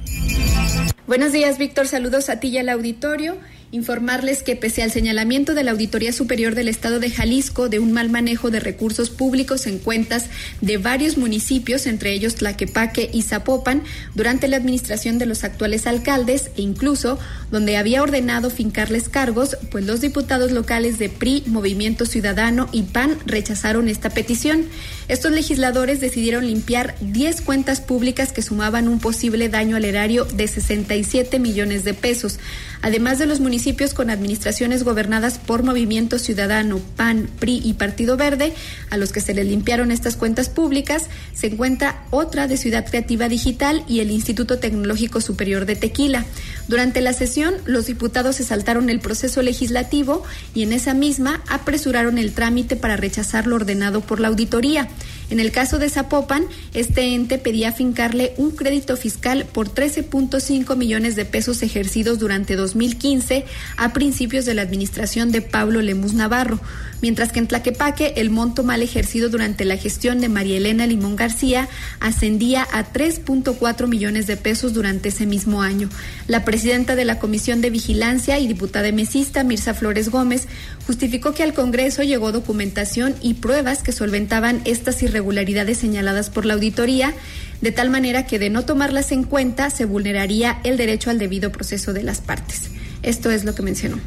Buenos 1.10 1.32
días, 1.32 1.58
Víctor. 1.58 1.88
Saludos 1.88 2.28
a 2.28 2.38
ti 2.38 2.50
y 2.50 2.58
al 2.58 2.68
auditorio. 2.68 3.36
Informarles 3.72 4.42
que 4.42 4.56
pese 4.56 4.82
al 4.82 4.90
señalamiento 4.90 5.54
de 5.54 5.62
la 5.62 5.70
Auditoría 5.70 6.12
Superior 6.12 6.56
del 6.56 6.66
Estado 6.66 6.98
de 6.98 7.08
Jalisco 7.08 7.68
de 7.68 7.78
un 7.78 7.92
mal 7.92 8.10
manejo 8.10 8.50
de 8.50 8.58
recursos 8.58 9.10
públicos 9.10 9.68
en 9.68 9.78
cuentas 9.78 10.24
de 10.60 10.76
varios 10.76 11.16
municipios, 11.16 11.86
entre 11.86 12.12
ellos 12.12 12.34
Tlaquepaque 12.34 13.08
y 13.12 13.22
Zapopan, 13.22 13.84
durante 14.16 14.48
la 14.48 14.56
administración 14.56 15.18
de 15.18 15.26
los 15.26 15.44
actuales 15.44 15.86
alcaldes 15.86 16.50
e 16.56 16.62
incluso 16.62 17.20
donde 17.52 17.76
había 17.76 18.02
ordenado 18.02 18.50
fincarles 18.50 19.08
cargos, 19.08 19.56
pues 19.70 19.86
los 19.86 20.00
diputados 20.00 20.50
locales 20.50 20.98
de 20.98 21.08
PRI, 21.08 21.44
Movimiento 21.46 22.06
Ciudadano 22.06 22.68
y 22.72 22.82
PAN 22.82 23.18
rechazaron 23.24 23.88
esta 23.88 24.10
petición. 24.10 24.64
Estos 25.06 25.30
legisladores 25.30 26.00
decidieron 26.00 26.44
limpiar 26.44 26.96
10 27.02 27.40
cuentas 27.42 27.80
públicas 27.80 28.32
que 28.32 28.42
sumaban 28.42 28.88
un 28.88 28.98
posible 28.98 29.48
daño 29.48 29.76
al 29.76 29.84
erario 29.84 30.24
de 30.24 30.48
67 30.48 31.38
millones 31.38 31.84
de 31.84 31.94
pesos, 31.94 32.40
además 32.82 33.20
de 33.20 33.26
los 33.26 33.38
municipios 33.38 33.59
con 33.94 34.10
administraciones 34.10 34.84
gobernadas 34.84 35.38
por 35.38 35.62
Movimiento 35.62 36.18
Ciudadano, 36.18 36.80
PAN, 36.96 37.28
PRI 37.38 37.60
y 37.62 37.74
Partido 37.74 38.16
Verde, 38.16 38.54
a 38.88 38.96
los 38.96 39.12
que 39.12 39.20
se 39.20 39.34
les 39.34 39.46
limpiaron 39.46 39.90
estas 39.90 40.16
cuentas 40.16 40.48
públicas, 40.48 41.04
se 41.34 41.48
encuentra 41.48 42.04
otra 42.10 42.46
de 42.46 42.56
Ciudad 42.56 42.86
Creativa 42.86 43.28
Digital 43.28 43.84
y 43.86 44.00
el 44.00 44.10
Instituto 44.10 44.58
Tecnológico 44.58 45.20
Superior 45.20 45.66
de 45.66 45.76
Tequila. 45.76 46.24
Durante 46.68 47.02
la 47.02 47.12
sesión, 47.12 47.54
los 47.66 47.86
diputados 47.86 48.36
se 48.36 48.44
saltaron 48.44 48.88
el 48.88 49.00
proceso 49.00 49.42
legislativo 49.42 50.22
y 50.54 50.62
en 50.62 50.72
esa 50.72 50.94
misma 50.94 51.42
apresuraron 51.48 52.16
el 52.16 52.32
trámite 52.32 52.76
para 52.76 52.96
rechazar 52.96 53.46
lo 53.46 53.56
ordenado 53.56 54.00
por 54.00 54.20
la 54.20 54.28
auditoría. 54.28 54.88
En 55.30 55.38
el 55.38 55.52
caso 55.52 55.78
de 55.78 55.88
Zapopan, 55.88 56.44
este 56.74 57.14
ente 57.14 57.38
pedía 57.38 57.70
fincarle 57.70 58.34
un 58.36 58.50
crédito 58.50 58.96
fiscal 58.96 59.46
por 59.46 59.72
13.5 59.72 60.76
millones 60.76 61.14
de 61.14 61.24
pesos 61.24 61.62
ejercidos 61.62 62.18
durante 62.18 62.56
2015 62.56 63.44
a 63.76 63.92
principios 63.92 64.44
de 64.44 64.54
la 64.54 64.62
administración 64.62 65.30
de 65.30 65.40
Pablo 65.40 65.82
Lemus 65.82 66.14
Navarro, 66.14 66.58
mientras 67.00 67.30
que 67.30 67.38
en 67.38 67.46
Tlaquepaque 67.46 68.14
el 68.16 68.30
monto 68.30 68.64
mal 68.64 68.82
ejercido 68.82 69.28
durante 69.28 69.64
la 69.64 69.76
gestión 69.76 70.20
de 70.20 70.28
María 70.28 70.56
Elena 70.56 70.88
Limón 70.88 71.14
García 71.14 71.68
ascendía 72.00 72.66
a 72.72 72.92
3.4 72.92 73.86
millones 73.86 74.26
de 74.26 74.36
pesos 74.36 74.74
durante 74.74 75.10
ese 75.10 75.26
mismo 75.26 75.62
año. 75.62 75.88
La 76.26 76.44
presidenta 76.44 76.96
de 76.96 77.04
la 77.04 77.20
Comisión 77.20 77.60
de 77.60 77.70
Vigilancia 77.70 78.40
y 78.40 78.48
diputada 78.48 78.90
mesista, 78.90 79.44
Mirza 79.44 79.74
Flores 79.74 80.08
Gómez, 80.08 80.48
justificó 80.88 81.34
que 81.34 81.44
al 81.44 81.54
Congreso 81.54 82.02
llegó 82.02 82.32
documentación 82.32 83.14
y 83.22 83.34
pruebas 83.34 83.84
que 83.84 83.92
solventaban 83.92 84.60
estas 84.64 85.00
irregularidades 85.04 85.19
irregularidades 85.20 85.78
señaladas 85.78 86.30
por 86.30 86.46
la 86.46 86.54
auditoría, 86.54 87.12
de 87.60 87.72
tal 87.72 87.90
manera 87.90 88.26
que 88.26 88.38
de 88.38 88.48
no 88.48 88.64
tomarlas 88.64 89.12
en 89.12 89.24
cuenta 89.24 89.68
se 89.68 89.84
vulneraría 89.84 90.60
el 90.64 90.78
derecho 90.78 91.10
al 91.10 91.18
debido 91.18 91.52
proceso 91.52 91.92
de 91.92 92.02
las 92.02 92.22
partes. 92.22 92.70
Esto 93.02 93.30
es 93.30 93.44
lo 93.44 93.54
que 93.54 93.62
mencionó. 93.62 93.98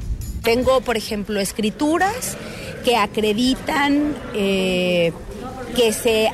Tengo, 0.41 0.81
por 0.81 0.97
ejemplo, 0.97 1.39
escrituras 1.39 2.35
que 2.83 2.97
acreditan 2.97 4.15
eh, 4.33 5.13
que, 5.75 5.93
se, 5.93 6.31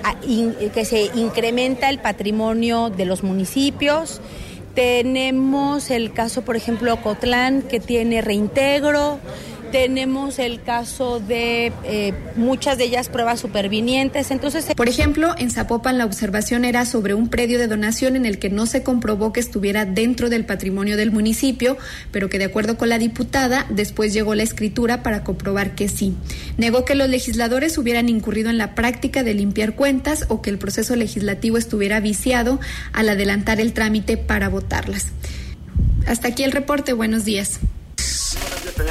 que 0.74 0.86
se 0.86 1.12
incrementa 1.14 1.90
el 1.90 2.00
patrimonio 2.00 2.90
de 2.90 3.06
los 3.06 3.22
municipios. 3.22 4.22
Tenemos 4.74 5.92
el 5.92 6.14
caso, 6.14 6.44
por 6.44 6.56
ejemplo, 6.56 6.96
Cotlán, 7.02 7.64
que 7.64 7.82
tiene 7.82 8.22
reintegro. 8.22 9.20
Tenemos 9.72 10.40
el 10.40 10.64
caso 10.64 11.20
de 11.20 11.72
eh, 11.84 12.14
muchas 12.36 12.78
de 12.80 12.86
ellas 12.86 13.08
pruebas 13.08 13.40
supervinientes. 13.40 14.32
Entonces, 14.32 14.66
por 14.76 14.90
ejemplo, 14.90 15.36
en 15.38 15.52
Zapopan 15.52 15.98
la 15.98 16.06
observación 16.06 16.66
era 16.66 16.86
sobre 16.86 17.14
un 17.14 17.30
predio 17.30 17.60
de 17.60 17.68
donación 17.68 18.16
en 18.16 18.26
el 18.26 18.40
que 18.40 18.50
no 18.50 18.66
se 18.66 18.82
comprobó 18.82 19.32
que 19.32 19.40
estuviera 19.40 19.86
dentro 19.86 20.30
del 20.30 20.46
patrimonio 20.46 20.98
del 20.98 21.12
municipio, 21.12 21.78
pero 22.12 22.30
que 22.30 22.40
de 22.40 22.46
acuerdo 22.46 22.78
con 22.78 22.90
la 22.90 22.98
diputada, 22.98 23.68
después 23.70 24.12
llegó 24.12 24.34
la 24.34 24.44
escritura 24.44 25.04
para 25.04 25.24
comprobar 25.24 25.76
que 25.76 25.88
sí. 25.88 26.16
Negó 26.58 26.84
que 26.84 26.96
los 26.96 27.10
legisladores 27.10 27.78
hubieran 27.78 28.10
incurrido 28.10 28.50
en 28.50 28.58
la 28.58 28.74
práctica 28.74 29.24
de 29.24 29.36
limpiar 29.36 29.76
cuentas 29.76 30.26
o 30.30 30.42
que 30.42 30.50
el 30.50 30.58
proceso 30.58 30.96
legislativo 30.96 31.58
estuviera 31.58 32.00
viciado 32.00 32.60
al 32.92 33.10
adelantar 33.10 33.62
el 33.62 33.74
trámite 33.74 34.18
para 34.18 34.50
votarlas. 34.50 35.08
Hasta 36.08 36.30
aquí 36.30 36.44
el 36.44 36.52
reporte. 36.52 36.94
Buenos 36.94 37.24
días 37.24 37.60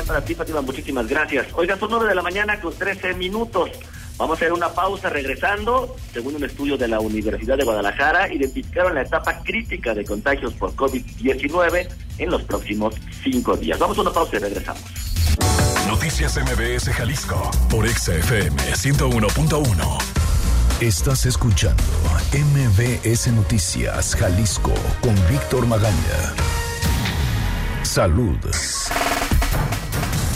para 0.06 0.24
ti, 0.24 0.34
Fátima. 0.34 0.60
Muchísimas 0.60 1.06
gracias. 1.08 1.46
Oiga, 1.54 1.76
son 1.78 1.90
nueve 1.90 2.08
de 2.08 2.14
la 2.14 2.22
mañana 2.22 2.60
con 2.60 2.72
13 2.74 3.14
minutos. 3.14 3.70
Vamos 4.16 4.34
a 4.34 4.36
hacer 4.36 4.52
una 4.52 4.68
pausa 4.70 5.08
regresando. 5.08 5.96
Según 6.12 6.34
un 6.34 6.44
estudio 6.44 6.76
de 6.76 6.88
la 6.88 7.00
Universidad 7.00 7.56
de 7.56 7.64
Guadalajara, 7.64 8.32
identificaron 8.32 8.94
la 8.94 9.02
etapa 9.02 9.42
crítica 9.42 9.94
de 9.94 10.04
contagios 10.04 10.52
por 10.54 10.74
COVID-19 10.74 11.88
en 12.18 12.30
los 12.30 12.42
próximos 12.42 12.94
cinco 13.22 13.56
días. 13.56 13.78
Vamos 13.78 13.96
a 13.98 14.00
una 14.00 14.12
pausa 14.12 14.36
y 14.36 14.38
regresamos. 14.40 14.82
Noticias 15.86 16.36
MBS 16.36 16.92
Jalisco 16.92 17.50
por 17.70 17.88
XFM 17.88 18.56
101.1. 18.56 19.98
Estás 20.80 21.26
escuchando 21.26 21.82
MBS 22.32 23.28
Noticias 23.28 24.16
Jalisco 24.16 24.74
con 25.00 25.14
Víctor 25.28 25.66
Magaña. 25.66 26.34
Salud. 27.82 28.38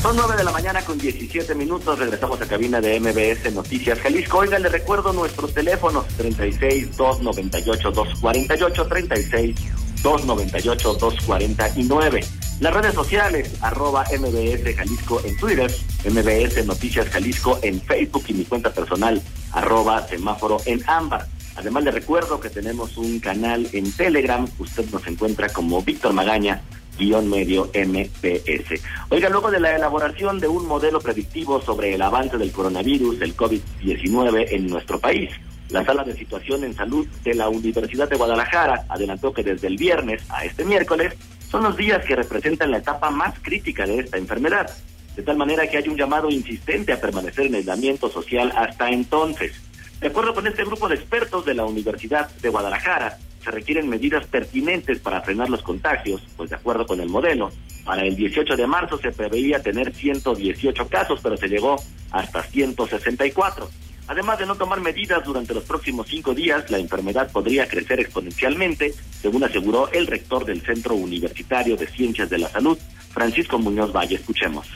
Son 0.02 0.16
nueve 0.16 0.35
de 0.37 0.42
la 0.42 0.50
mañana 0.50 0.85
con 0.85 0.99
17 0.99 1.54
minutos. 1.54 1.97
Regresamos 1.97 2.40
a 2.40 2.47
cabina 2.49 2.80
de 2.80 2.99
MBS 2.99 3.54
Noticias 3.54 4.00
Jalisco. 4.00 4.38
Oiga, 4.38 4.59
le 4.59 4.68
recuerdo 4.68 5.12
nuestros 5.12 5.54
teléfonos 5.54 6.09
36 6.16 6.97
298 6.97 7.92
248 7.92 8.87
36 8.88 9.56
298 10.02 10.94
249. 10.94 12.21
Las 12.59 12.75
redes 12.75 12.94
sociales, 12.94 13.52
arroba 13.61 14.04
MBS 14.18 14.75
Jalisco 14.75 15.21
en 15.25 15.37
Twitter, 15.37 15.73
MBS 16.04 16.66
Noticias 16.66 17.09
Jalisco 17.09 17.61
en 17.62 17.80
Facebook 17.80 18.25
y 18.26 18.35
mi 18.35 18.44
cuenta 18.44 18.75
personal, 18.75 19.23
arroba 19.52 20.09
semáforo 20.09 20.56
en 20.66 20.82
ámbar. 20.88 21.28
Además 21.54 21.85
le 21.85 21.92
recuerdo 21.92 22.40
que 22.40 22.50
tenemos 22.50 22.97
un 22.97 23.21
canal 23.21 23.68
en 23.73 23.92
Telegram. 23.92 24.49
Usted 24.59 24.85
nos 24.90 25.06
encuentra 25.06 25.49
como 25.50 25.80
Víctor 25.80 26.12
Magaña 26.12 26.61
guion 26.99 27.29
medio 27.29 27.71
MPS. 27.75 28.81
Oiga, 29.09 29.29
luego 29.29 29.51
de 29.51 29.61
la 29.61 29.77
elaboración 29.77 30.39
de 30.41 30.49
un 30.49 30.67
modelo 30.67 31.01
predictivo 31.01 31.61
sobre 31.61 31.95
el 31.95 32.03
avance 32.03 32.39
del 32.39 32.53
coronavirus, 32.53 33.19
del 33.19 33.37
COVID-19 33.37 34.47
en 34.51 34.67
nuestro 34.67 34.99
país, 34.99 35.31
la 35.71 35.85
sala 35.85 36.05
de 36.05 36.15
situación 36.15 36.65
en 36.65 36.75
salud 36.75 37.07
de 37.25 37.35
la 37.35 37.49
Universidad 37.49 38.09
de 38.09 38.17
Guadalajara 38.17 38.85
adelantó 38.89 39.33
que 39.33 39.43
desde 39.43 39.69
el 39.69 39.79
viernes 39.79 40.23
a 40.29 40.45
este 40.45 40.65
miércoles 40.65 41.15
son 41.51 41.63
los 41.63 41.77
días 41.77 42.05
que 42.05 42.15
representan 42.15 42.71
la 42.71 42.79
etapa 42.79 43.11
más 43.11 43.39
crítica 43.41 43.87
de 43.87 44.01
esta 44.01 44.19
enfermedad, 44.19 44.71
de 45.17 45.23
tal 45.23 45.37
manera 45.37 45.67
que 45.67 45.79
hay 45.79 45.89
un 45.89 45.97
llamado 45.97 46.31
insistente 46.31 46.93
a 46.93 47.01
permanecer 47.01 47.47
en 47.47 47.55
aislamiento 47.55 48.11
social 48.11 48.53
hasta 48.55 48.91
entonces. 48.91 49.53
De 50.01 50.09
acuerdo 50.09 50.35
con 50.35 50.47
este 50.47 50.65
grupo 50.65 50.89
de 50.89 50.97
expertos 50.97 51.45
de 51.45 51.55
la 51.55 51.65
Universidad 51.65 52.29
de 52.29 52.49
Guadalajara, 52.49 53.19
se 53.43 53.51
requieren 53.51 53.89
medidas 53.89 54.27
pertinentes 54.27 54.99
para 54.99 55.23
frenar 55.23 55.51
los 55.51 55.63
contagios, 55.63 56.23
pues 56.37 56.51
de 56.51 56.57
acuerdo 56.57 56.87
con 56.87 57.01
el 57.01 57.09
modelo, 57.09 57.51
para 57.85 58.03
el 58.05 58.15
18 58.15 58.57
de 58.57 58.67
marzo 58.67 58.99
se 58.99 59.11
preveía 59.11 59.63
tener 59.63 59.93
118 59.95 60.89
casos, 60.89 61.21
pero 61.23 61.37
se 61.37 61.49
llegó 61.49 61.77
hasta 62.11 62.43
164. 62.43 63.69
Además 64.09 64.39
de 64.39 64.47
no 64.47 64.57
tomar 64.57 64.81
medidas 64.81 65.25
durante 65.25 65.55
los 65.55 65.65
próximos 65.65 66.09
cinco 66.09 66.35
días, 66.35 66.71
la 66.71 66.79
enfermedad 66.79 67.31
podría 67.31 67.67
crecer 67.67 68.01
exponencialmente, 68.01 68.95
según 69.21 69.45
aseguró 69.45 69.91
el 69.93 70.07
rector 70.07 70.45
del 70.45 70.61
Centro 70.61 70.95
Universitario 70.95 71.77
de 71.77 71.87
Ciencias 71.87 72.29
de 72.29 72.39
la 72.39 72.49
Salud, 72.49 72.79
Francisco 73.13 73.59
Muñoz 73.59 73.93
Valle. 73.93 74.17
Escuchemos. 74.17 74.67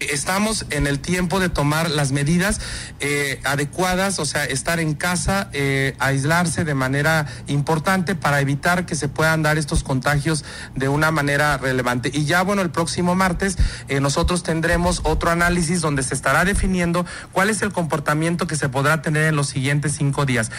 Estamos 0.00 0.66
en 0.70 0.86
el 0.86 1.00
tiempo 1.00 1.40
de 1.40 1.48
tomar 1.48 1.90
las 1.90 2.12
medidas 2.12 2.60
eh, 3.00 3.40
adecuadas, 3.44 4.18
o 4.18 4.24
sea, 4.24 4.44
estar 4.44 4.78
en 4.78 4.94
casa, 4.94 5.50
eh, 5.52 5.94
aislarse 5.98 6.64
de 6.64 6.74
manera 6.74 7.26
importante 7.48 8.14
para 8.14 8.40
evitar 8.40 8.86
que 8.86 8.94
se 8.94 9.08
puedan 9.08 9.42
dar 9.42 9.58
estos 9.58 9.82
contagios 9.82 10.44
de 10.74 10.88
una 10.88 11.10
manera 11.10 11.58
relevante. 11.58 12.10
Y 12.12 12.24
ya, 12.24 12.42
bueno, 12.42 12.62
el 12.62 12.70
próximo 12.70 13.14
martes 13.14 13.58
eh, 13.88 14.00
nosotros 14.00 14.42
tendremos 14.42 15.00
otro 15.04 15.30
análisis 15.30 15.80
donde 15.80 16.02
se 16.02 16.14
estará 16.14 16.44
definiendo 16.44 17.04
cuál 17.32 17.50
es 17.50 17.62
el 17.62 17.72
comportamiento 17.72 18.46
que 18.46 18.56
se 18.56 18.68
podrá 18.68 19.02
tener 19.02 19.24
en 19.24 19.36
los 19.36 19.48
siguientes 19.48 19.94
cinco 19.96 20.26
días. 20.26 20.50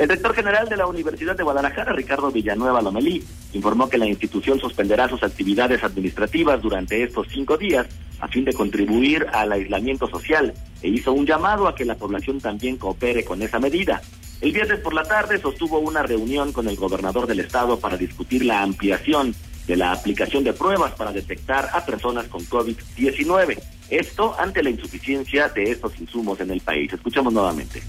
El 0.00 0.08
rector 0.08 0.34
general 0.34 0.66
de 0.66 0.78
la 0.78 0.86
Universidad 0.86 1.36
de 1.36 1.42
Guadalajara, 1.42 1.92
Ricardo 1.92 2.30
Villanueva 2.30 2.80
Lomelí, 2.80 3.22
informó 3.52 3.90
que 3.90 3.98
la 3.98 4.06
institución 4.06 4.58
suspenderá 4.58 5.06
sus 5.10 5.22
actividades 5.22 5.84
administrativas 5.84 6.62
durante 6.62 7.02
estos 7.02 7.26
cinco 7.28 7.58
días 7.58 7.86
a 8.18 8.26
fin 8.26 8.46
de 8.46 8.54
contribuir 8.54 9.26
al 9.30 9.52
aislamiento 9.52 10.08
social 10.08 10.54
e 10.80 10.88
hizo 10.88 11.12
un 11.12 11.26
llamado 11.26 11.68
a 11.68 11.74
que 11.74 11.84
la 11.84 11.96
población 11.96 12.40
también 12.40 12.78
coopere 12.78 13.26
con 13.26 13.42
esa 13.42 13.58
medida. 13.58 14.00
El 14.40 14.52
viernes 14.52 14.80
por 14.80 14.94
la 14.94 15.02
tarde 15.02 15.38
sostuvo 15.38 15.80
una 15.80 16.02
reunión 16.02 16.54
con 16.54 16.66
el 16.66 16.76
gobernador 16.76 17.26
del 17.26 17.40
estado 17.40 17.78
para 17.78 17.98
discutir 17.98 18.46
la 18.46 18.62
ampliación 18.62 19.34
de 19.66 19.76
la 19.76 19.92
aplicación 19.92 20.44
de 20.44 20.54
pruebas 20.54 20.92
para 20.92 21.12
detectar 21.12 21.68
a 21.74 21.84
personas 21.84 22.24
con 22.28 22.40
COVID-19. 22.46 23.58
Esto 23.90 24.34
ante 24.38 24.62
la 24.62 24.70
insuficiencia 24.70 25.50
de 25.50 25.64
estos 25.64 26.00
insumos 26.00 26.40
en 26.40 26.52
el 26.52 26.62
país. 26.62 26.90
Escuchamos 26.90 27.34
nuevamente 27.34 27.82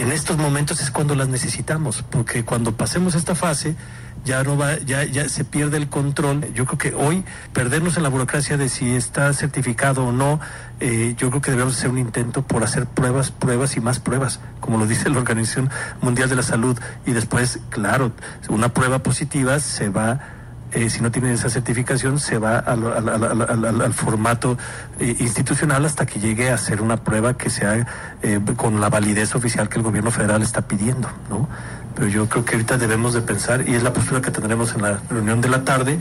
en 0.00 0.12
estos 0.12 0.38
momentos 0.38 0.80
es 0.80 0.90
cuando 0.90 1.14
las 1.14 1.28
necesitamos, 1.28 2.02
porque 2.10 2.42
cuando 2.44 2.72
pasemos 2.72 3.14
esta 3.14 3.34
fase 3.34 3.76
ya 4.24 4.42
no 4.42 4.56
va, 4.56 4.78
ya, 4.78 5.04
ya 5.04 5.28
se 5.28 5.44
pierde 5.44 5.76
el 5.76 5.88
control. 5.88 6.52
Yo 6.54 6.64
creo 6.66 6.78
que 6.78 6.94
hoy 6.94 7.24
perdernos 7.52 7.96
en 7.96 8.02
la 8.02 8.08
burocracia 8.08 8.56
de 8.56 8.68
si 8.68 8.94
está 8.94 9.32
certificado 9.32 10.06
o 10.06 10.12
no, 10.12 10.40
eh, 10.80 11.14
yo 11.18 11.28
creo 11.28 11.42
que 11.42 11.50
debemos 11.50 11.76
hacer 11.76 11.90
un 11.90 11.98
intento 11.98 12.42
por 12.42 12.64
hacer 12.64 12.86
pruebas, 12.86 13.30
pruebas 13.30 13.76
y 13.76 13.80
más 13.80 14.00
pruebas, 14.00 14.40
como 14.60 14.78
lo 14.78 14.86
dice 14.86 15.10
la 15.10 15.18
Organización 15.18 15.70
Mundial 16.00 16.28
de 16.28 16.36
la 16.36 16.42
Salud. 16.42 16.78
Y 17.06 17.12
después, 17.12 17.60
claro, 17.68 18.12
una 18.48 18.72
prueba 18.72 19.02
positiva 19.02 19.58
se 19.60 19.90
va 19.90 20.39
eh, 20.72 20.88
si 20.88 21.00
no 21.00 21.10
tiene 21.10 21.32
esa 21.32 21.50
certificación, 21.50 22.18
se 22.18 22.38
va 22.38 22.58
al, 22.58 23.92
formato 23.92 24.56
eh, 24.98 25.16
institucional 25.18 25.84
hasta 25.84 26.06
que 26.06 26.20
llegue 26.20 26.50
a 26.50 26.58
ser 26.58 26.80
una 26.80 27.02
prueba 27.02 27.36
que 27.36 27.50
sea 27.50 27.86
eh, 28.22 28.40
con 28.56 28.80
la 28.80 28.88
validez 28.88 29.34
oficial 29.34 29.68
que 29.68 29.78
el 29.78 29.82
gobierno 29.82 30.10
federal 30.10 30.42
está 30.42 30.62
pidiendo, 30.62 31.08
¿no? 31.28 31.48
Pero 31.94 32.08
yo 32.08 32.28
creo 32.28 32.44
que 32.44 32.54
ahorita 32.54 32.78
debemos 32.78 33.14
de 33.14 33.22
pensar, 33.22 33.68
y 33.68 33.74
es 33.74 33.82
la 33.82 33.92
postura 33.92 34.20
que 34.20 34.30
tendremos 34.30 34.72
en 34.74 34.82
la 34.82 35.00
reunión 35.10 35.40
de 35.40 35.48
la 35.48 35.64
tarde, 35.64 35.98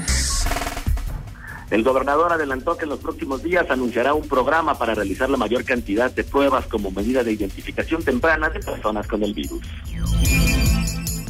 El 1.72 1.84
gobernador 1.84 2.34
adelantó 2.34 2.78
que 2.78 2.86
en 2.86 2.90
los 2.90 3.00
próximos 3.00 3.44
días 3.44 3.70
anunciará 3.70 4.16
un 4.16 4.28
programa 4.28 4.74
para 4.78 4.96
realizar 4.96 5.30
la 5.30 5.38
mayor 5.38 5.64
cantidad 5.64 6.12
de 6.12 6.24
pruebas 6.24 6.66
como 6.66 6.90
medida 6.90 7.24
de 7.24 7.32
identificación 7.34 8.04
temprana 8.04 8.50
de 8.50 8.60
personas 8.60 9.08
con 9.08 9.22
el 9.24 9.34
virus. 9.36 9.62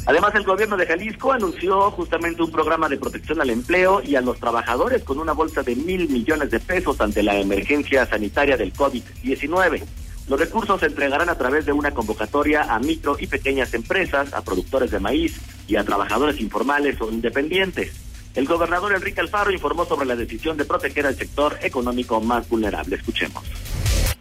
Además, 0.09 0.33
el 0.33 0.43
gobierno 0.43 0.75
de 0.75 0.87
Jalisco 0.87 1.31
anunció 1.33 1.91
justamente 1.91 2.41
un 2.41 2.51
programa 2.51 2.89
de 2.89 2.97
protección 2.97 3.41
al 3.41 3.51
empleo 3.51 4.01
y 4.03 4.15
a 4.15 4.21
los 4.21 4.39
trabajadores 4.39 5.03
con 5.03 5.19
una 5.19 5.33
bolsa 5.33 5.61
de 5.61 5.75
mil 5.75 6.09
millones 6.09 6.49
de 6.49 6.59
pesos 6.59 6.99
ante 6.99 7.21
la 7.21 7.37
emergencia 7.37 8.07
sanitaria 8.07 8.57
del 8.57 8.73
COVID-19. 8.73 9.83
Los 10.27 10.39
recursos 10.39 10.79
se 10.79 10.87
entregarán 10.87 11.29
a 11.29 11.37
través 11.37 11.67
de 11.67 11.73
una 11.73 11.91
convocatoria 11.91 12.63
a 12.73 12.79
micro 12.79 13.17
y 13.19 13.27
pequeñas 13.27 13.71
empresas, 13.75 14.33
a 14.33 14.41
productores 14.41 14.89
de 14.89 14.99
maíz 14.99 15.39
y 15.67 15.75
a 15.75 15.83
trabajadores 15.83 16.41
informales 16.41 16.99
o 17.01 17.11
independientes. 17.11 17.91
El 18.33 18.47
gobernador 18.47 18.93
Enrique 18.95 19.21
Alfaro 19.21 19.51
informó 19.51 19.85
sobre 19.85 20.07
la 20.07 20.15
decisión 20.15 20.57
de 20.57 20.65
proteger 20.65 21.05
al 21.05 21.17
sector 21.17 21.59
económico 21.61 22.19
más 22.19 22.49
vulnerable. 22.49 22.95
Escuchemos. 22.95 23.43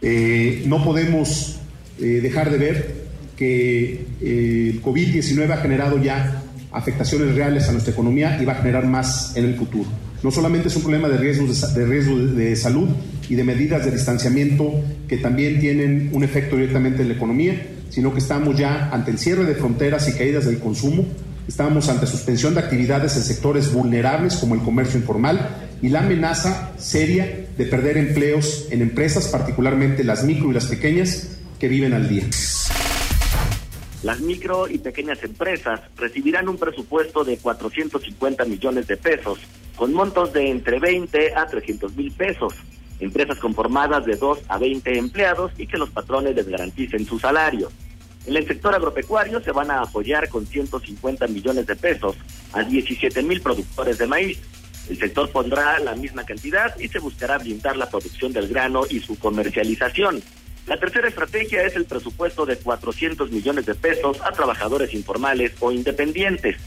Eh, 0.03 0.61
no 0.67 0.83
podemos 0.83 1.59
eh, 1.97 2.19
dejar 2.21 2.51
de 2.51 2.57
ver 2.59 3.08
que 3.39 4.05
eh, 4.21 4.71
el 4.73 4.83
COVID-19 4.83 5.49
ha 5.49 5.57
generado 5.57 5.97
ya 5.97 6.43
afectaciones 6.73 7.35
reales 7.35 7.69
a 7.69 7.71
nuestra 7.71 7.93
economía 7.93 8.37
y 8.41 8.43
va 8.43 8.51
a 8.51 8.55
generar 8.57 8.85
más 8.85 9.31
en 9.37 9.45
el 9.45 9.55
futuro. 9.55 9.89
No 10.21 10.29
solamente 10.29 10.67
es 10.67 10.75
un 10.75 10.81
problema 10.81 11.07
de 11.07 11.15
riesgos 11.15 11.73
de, 11.73 11.85
riesgo 11.85 12.17
de 12.17 12.53
salud 12.57 12.89
y 13.29 13.35
de 13.35 13.45
medidas 13.45 13.85
de 13.85 13.91
distanciamiento 13.91 14.83
que 15.07 15.15
también 15.15 15.61
tienen 15.61 16.09
un 16.11 16.25
efecto 16.25 16.57
directamente 16.57 17.01
en 17.01 17.07
la 17.07 17.15
economía, 17.15 17.65
sino 17.89 18.11
que 18.11 18.19
estamos 18.19 18.57
ya 18.57 18.89
ante 18.91 19.11
el 19.11 19.17
cierre 19.17 19.45
de 19.45 19.55
fronteras 19.55 20.09
y 20.09 20.17
caídas 20.17 20.43
del 20.43 20.59
consumo, 20.59 21.05
estamos 21.47 21.87
ante 21.87 22.07
suspensión 22.07 22.55
de 22.55 22.59
actividades 22.59 23.15
en 23.15 23.23
sectores 23.23 23.71
vulnerables 23.71 24.35
como 24.35 24.53
el 24.53 24.61
comercio 24.61 24.99
informal 24.99 25.49
y 25.81 25.87
la 25.87 26.01
amenaza 26.01 26.73
seria 26.77 27.47
de 27.57 27.65
perder 27.65 27.95
empleos 27.95 28.67
en 28.69 28.81
empresas, 28.81 29.29
particularmente 29.29 30.03
las 30.03 30.25
micro 30.25 30.51
y 30.51 30.53
las 30.53 30.65
pequeñas, 30.65 31.37
que 31.57 31.69
viven 31.69 31.93
al 31.93 32.09
día. 32.09 32.23
Las 34.01 34.21
micro 34.21 34.69
y 34.69 34.77
pequeñas 34.77 35.21
empresas 35.23 35.81
recibirán 35.97 36.47
un 36.47 36.57
presupuesto 36.57 37.25
de 37.25 37.37
450 37.37 38.45
millones 38.45 38.87
de 38.87 38.95
pesos, 38.95 39.39
con 39.75 39.93
montos 39.93 40.31
de 40.31 40.49
entre 40.49 40.79
20 40.79 41.35
a 41.35 41.45
300 41.45 41.95
mil 41.97 42.11
pesos. 42.13 42.53
Empresas 43.01 43.39
conformadas 43.39 44.05
de 44.05 44.15
2 44.15 44.39
a 44.47 44.57
20 44.57 44.97
empleados 44.97 45.51
y 45.57 45.67
que 45.67 45.77
los 45.77 45.89
patrones 45.89 46.33
les 46.33 46.47
garanticen 46.47 47.05
su 47.05 47.19
salario. 47.19 47.69
En 48.25 48.37
el 48.37 48.47
sector 48.47 48.73
agropecuario 48.73 49.41
se 49.41 49.51
van 49.51 49.69
a 49.69 49.81
apoyar 49.81 50.29
con 50.29 50.45
150 50.45 51.27
millones 51.27 51.67
de 51.67 51.75
pesos 51.75 52.15
a 52.53 52.63
17 52.63 53.21
mil 53.23 53.41
productores 53.41 53.97
de 53.97 54.07
maíz. 54.07 54.39
El 54.89 54.97
sector 54.97 55.29
pondrá 55.29 55.77
la 55.79 55.95
misma 55.95 56.25
cantidad 56.25 56.77
y 56.79 56.87
se 56.87 56.99
buscará 56.99 57.37
blindar 57.37 57.75
la 57.75 57.89
producción 57.89 58.31
del 58.31 58.47
grano 58.47 58.83
y 58.89 58.99
su 59.01 59.19
comercialización. 59.19 60.21
La 60.69 60.77
tercera 60.79 61.07
estrategia 61.07 61.63
es 61.63 61.75
el 61.75 61.85
presupuesto 61.85 62.45
de 62.45 62.55
400 62.55 63.31
millones 63.31 63.65
de 63.65 63.73
pesos 63.73 64.19
a 64.23 64.31
trabajadores 64.31 64.93
informales 64.93 65.51
o 65.61 65.71
independientes. 65.71 66.57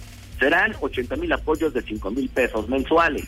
Serán 0.40 0.74
80 0.80 1.14
mil 1.14 1.32
apoyos 1.32 1.72
de 1.72 1.82
5 1.82 2.10
mil 2.10 2.28
pesos 2.28 2.68
mensuales. 2.68 3.22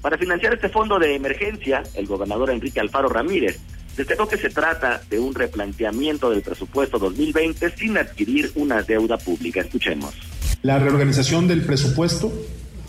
Para 0.00 0.16
financiar 0.16 0.54
este 0.54 0.70
fondo 0.70 0.98
de 0.98 1.14
emergencia, 1.14 1.82
el 1.94 2.06
gobernador 2.06 2.48
Enrique 2.48 2.80
Alfaro 2.80 3.10
Ramírez 3.10 3.58
destacó 3.98 4.26
que 4.26 4.38
se 4.38 4.48
trata 4.48 5.02
de 5.10 5.18
un 5.18 5.34
replanteamiento 5.34 6.30
del 6.30 6.40
presupuesto 6.40 6.98
2020 6.98 7.76
sin 7.76 7.98
adquirir 7.98 8.50
una 8.54 8.80
deuda 8.80 9.18
pública. 9.18 9.60
Escuchemos. 9.60 10.14
La 10.62 10.78
reorganización 10.78 11.46
del 11.48 11.66
presupuesto 11.66 12.32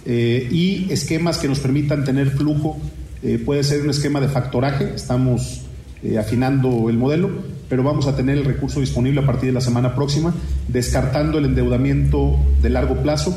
eh, 0.06 0.48
y 0.50 0.88
esquemas 0.90 1.38
que 1.38 1.50
nos 1.50 1.60
permitan 1.60 2.06
tener 2.06 2.30
flujo 2.30 2.80
eh, 3.22 3.40
puede 3.40 3.66
ser 3.66 3.82
un 3.82 3.90
esquema 3.90 4.22
de 4.22 4.30
factoraje. 4.30 4.96
Estamos 4.96 5.65
eh, 6.06 6.20
afinando 6.20 6.90
el 6.90 6.98
modelo, 6.98 7.30
pero 7.68 7.82
vamos 7.82 8.06
a 8.08 8.16
tener 8.16 8.38
el 8.38 8.46
recurso 8.46 8.80
disponible 8.80 9.22
a 9.22 9.26
partir 9.26 9.48
de 9.48 9.54
la 9.54 9.62
semana 9.62 9.96
próxima, 9.96 10.34
descartando 10.68 11.40
el 11.40 11.46
endeudamiento 11.46 12.38
de 12.62 12.70
largo 12.70 13.02
plazo, 13.02 13.36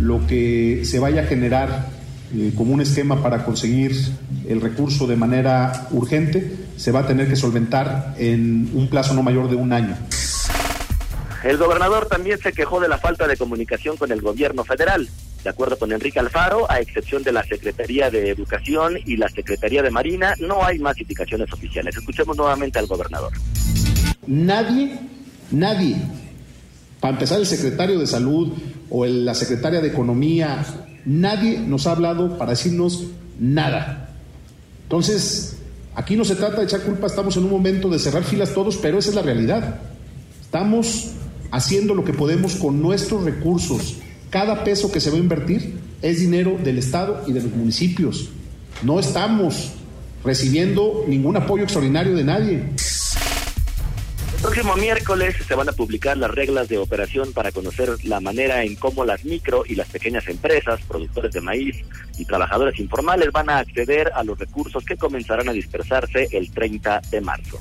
lo 0.00 0.26
que 0.26 0.82
se 0.84 0.98
vaya 0.98 1.22
a 1.22 1.24
generar 1.24 1.88
eh, 2.34 2.52
como 2.56 2.72
un 2.72 2.80
esquema 2.80 3.22
para 3.22 3.44
conseguir 3.44 3.94
el 4.48 4.60
recurso 4.60 5.06
de 5.06 5.16
manera 5.16 5.88
urgente, 5.90 6.56
se 6.76 6.90
va 6.90 7.00
a 7.00 7.06
tener 7.06 7.28
que 7.28 7.36
solventar 7.36 8.14
en 8.18 8.70
un 8.72 8.88
plazo 8.88 9.14
no 9.14 9.22
mayor 9.22 9.50
de 9.50 9.56
un 9.56 9.72
año. 9.72 9.96
El 11.44 11.58
gobernador 11.58 12.06
también 12.06 12.38
se 12.38 12.52
quejó 12.52 12.80
de 12.80 12.88
la 12.88 12.98
falta 12.98 13.26
de 13.26 13.36
comunicación 13.36 13.96
con 13.96 14.10
el 14.10 14.20
gobierno 14.20 14.64
federal. 14.64 15.08
De 15.46 15.50
acuerdo 15.50 15.78
con 15.78 15.92
Enrique 15.92 16.18
Alfaro, 16.18 16.68
a 16.68 16.80
excepción 16.80 17.22
de 17.22 17.30
la 17.30 17.44
Secretaría 17.44 18.10
de 18.10 18.30
Educación 18.30 18.96
y 19.06 19.16
la 19.16 19.28
Secretaría 19.28 19.80
de 19.80 19.92
Marina, 19.92 20.34
no 20.40 20.64
hay 20.64 20.80
más 20.80 21.00
indicaciones 21.00 21.52
oficiales. 21.52 21.96
Escuchemos 21.96 22.36
nuevamente 22.36 22.80
al 22.80 22.88
gobernador. 22.88 23.32
Nadie, 24.26 24.98
nadie, 25.52 25.98
para 26.98 27.12
empezar 27.12 27.38
el 27.38 27.46
secretario 27.46 28.00
de 28.00 28.08
Salud 28.08 28.54
o 28.90 29.06
la 29.06 29.36
secretaria 29.36 29.80
de 29.80 29.86
Economía, 29.86 30.64
nadie 31.04 31.60
nos 31.60 31.86
ha 31.86 31.92
hablado 31.92 32.36
para 32.38 32.50
decirnos 32.50 33.04
nada. 33.38 34.16
Entonces, 34.82 35.58
aquí 35.94 36.16
no 36.16 36.24
se 36.24 36.34
trata 36.34 36.58
de 36.58 36.64
echar 36.64 36.80
culpa, 36.80 37.06
estamos 37.06 37.36
en 37.36 37.44
un 37.44 37.50
momento 37.50 37.88
de 37.88 38.00
cerrar 38.00 38.24
filas 38.24 38.52
todos, 38.52 38.78
pero 38.78 38.98
esa 38.98 39.10
es 39.10 39.14
la 39.14 39.22
realidad. 39.22 39.78
Estamos 40.40 41.12
haciendo 41.52 41.94
lo 41.94 42.04
que 42.04 42.14
podemos 42.14 42.56
con 42.56 42.82
nuestros 42.82 43.22
recursos 43.22 43.98
cada 44.30 44.64
peso 44.64 44.90
que 44.90 45.00
se 45.00 45.10
va 45.10 45.16
a 45.16 45.20
invertir 45.20 45.78
es 46.02 46.20
dinero 46.20 46.58
del 46.62 46.78
Estado 46.78 47.24
y 47.26 47.32
de 47.32 47.42
los 47.42 47.52
municipios. 47.52 48.30
No 48.82 49.00
estamos 49.00 49.72
recibiendo 50.24 51.04
ningún 51.06 51.36
apoyo 51.36 51.62
extraordinario 51.62 52.14
de 52.14 52.24
nadie. 52.24 52.62
El 54.36 54.42
próximo 54.42 54.76
miércoles 54.76 55.34
se 55.46 55.54
van 55.54 55.68
a 55.68 55.72
publicar 55.72 56.16
las 56.16 56.30
reglas 56.30 56.68
de 56.68 56.78
operación 56.78 57.32
para 57.32 57.52
conocer 57.52 57.90
la 58.04 58.20
manera 58.20 58.62
en 58.62 58.76
cómo 58.76 59.04
las 59.04 59.24
micro 59.24 59.64
y 59.66 59.74
las 59.74 59.88
pequeñas 59.88 60.28
empresas, 60.28 60.80
productores 60.86 61.32
de 61.32 61.40
maíz 61.40 61.76
y 62.18 62.24
trabajadores 62.24 62.78
informales 62.78 63.32
van 63.32 63.50
a 63.50 63.58
acceder 63.58 64.12
a 64.14 64.22
los 64.22 64.38
recursos 64.38 64.84
que 64.84 64.96
comenzarán 64.96 65.48
a 65.48 65.52
dispersarse 65.52 66.28
el 66.32 66.50
30 66.52 67.00
de 67.10 67.20
marzo. 67.20 67.58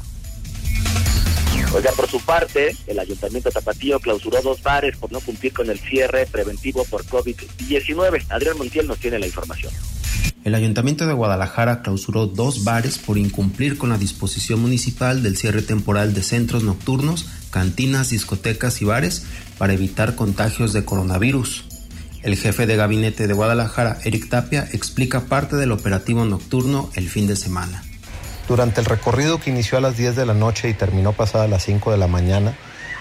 Oiga, 1.76 1.92
por 1.92 2.10
su 2.10 2.22
parte, 2.22 2.74
el 2.88 3.00
Ayuntamiento 3.00 3.52
Tapatío 3.52 4.00
clausuró 4.00 4.42
dos 4.42 4.64
bares 4.64 4.96
por 4.96 5.12
no 5.12 5.20
cumplir 5.20 5.52
con 5.52 5.70
el 5.70 5.78
cierre 5.78 6.26
preventivo 6.26 6.86
por 6.86 7.04
COVID-19. 7.04 8.28
Adrián 8.30 8.58
Montiel 8.58 8.88
nos 8.88 8.98
tiene 8.98 9.20
la 9.20 9.26
información. 9.26 9.74
El 10.46 10.56
Ayuntamiento 10.56 11.06
de 11.06 11.12
Guadalajara 11.12 11.82
clausuró 11.82 12.28
dos 12.28 12.64
bares 12.64 12.98
por 12.98 13.18
incumplir 13.18 13.78
con 13.78 13.90
la 13.90 13.98
disposición 13.98 14.62
municipal 14.62 15.22
del 15.22 15.36
cierre 15.36 15.64
temporal 15.64 16.14
de 16.14 16.24
centros 16.24 16.64
nocturnos, 16.64 17.26
cantinas, 17.50 18.10
discotecas 18.10 18.82
y 18.82 18.86
bares 18.86 19.26
para 19.58 19.74
evitar 19.74 20.16
contagios 20.16 20.72
de 20.72 20.86
coronavirus. 20.86 21.66
El 22.24 22.38
jefe 22.38 22.68
de 22.68 22.78
gabinete 22.78 23.28
de 23.28 23.34
Guadalajara, 23.34 24.00
Eric 24.06 24.30
Tapia, 24.30 24.66
explica 24.72 25.26
parte 25.26 25.58
del 25.58 25.74
operativo 25.74 26.24
nocturno 26.24 26.90
el 26.96 27.10
fin 27.10 27.28
de 27.28 27.36
semana. 27.36 27.84
Durante 28.48 28.80
el 28.80 28.86
recorrido 28.86 29.40
que 29.40 29.50
inició 29.50 29.80
a 29.80 29.82
las 29.82 29.98
10 29.98 30.16
de 30.16 30.26
la 30.26 30.36
noche 30.36 30.70
y 30.70 30.74
terminó 30.74 31.14
pasada 31.14 31.48
las 31.48 31.64
5 31.64 31.92
de 31.92 31.98
la 31.98 32.08
mañana, 32.08 32.56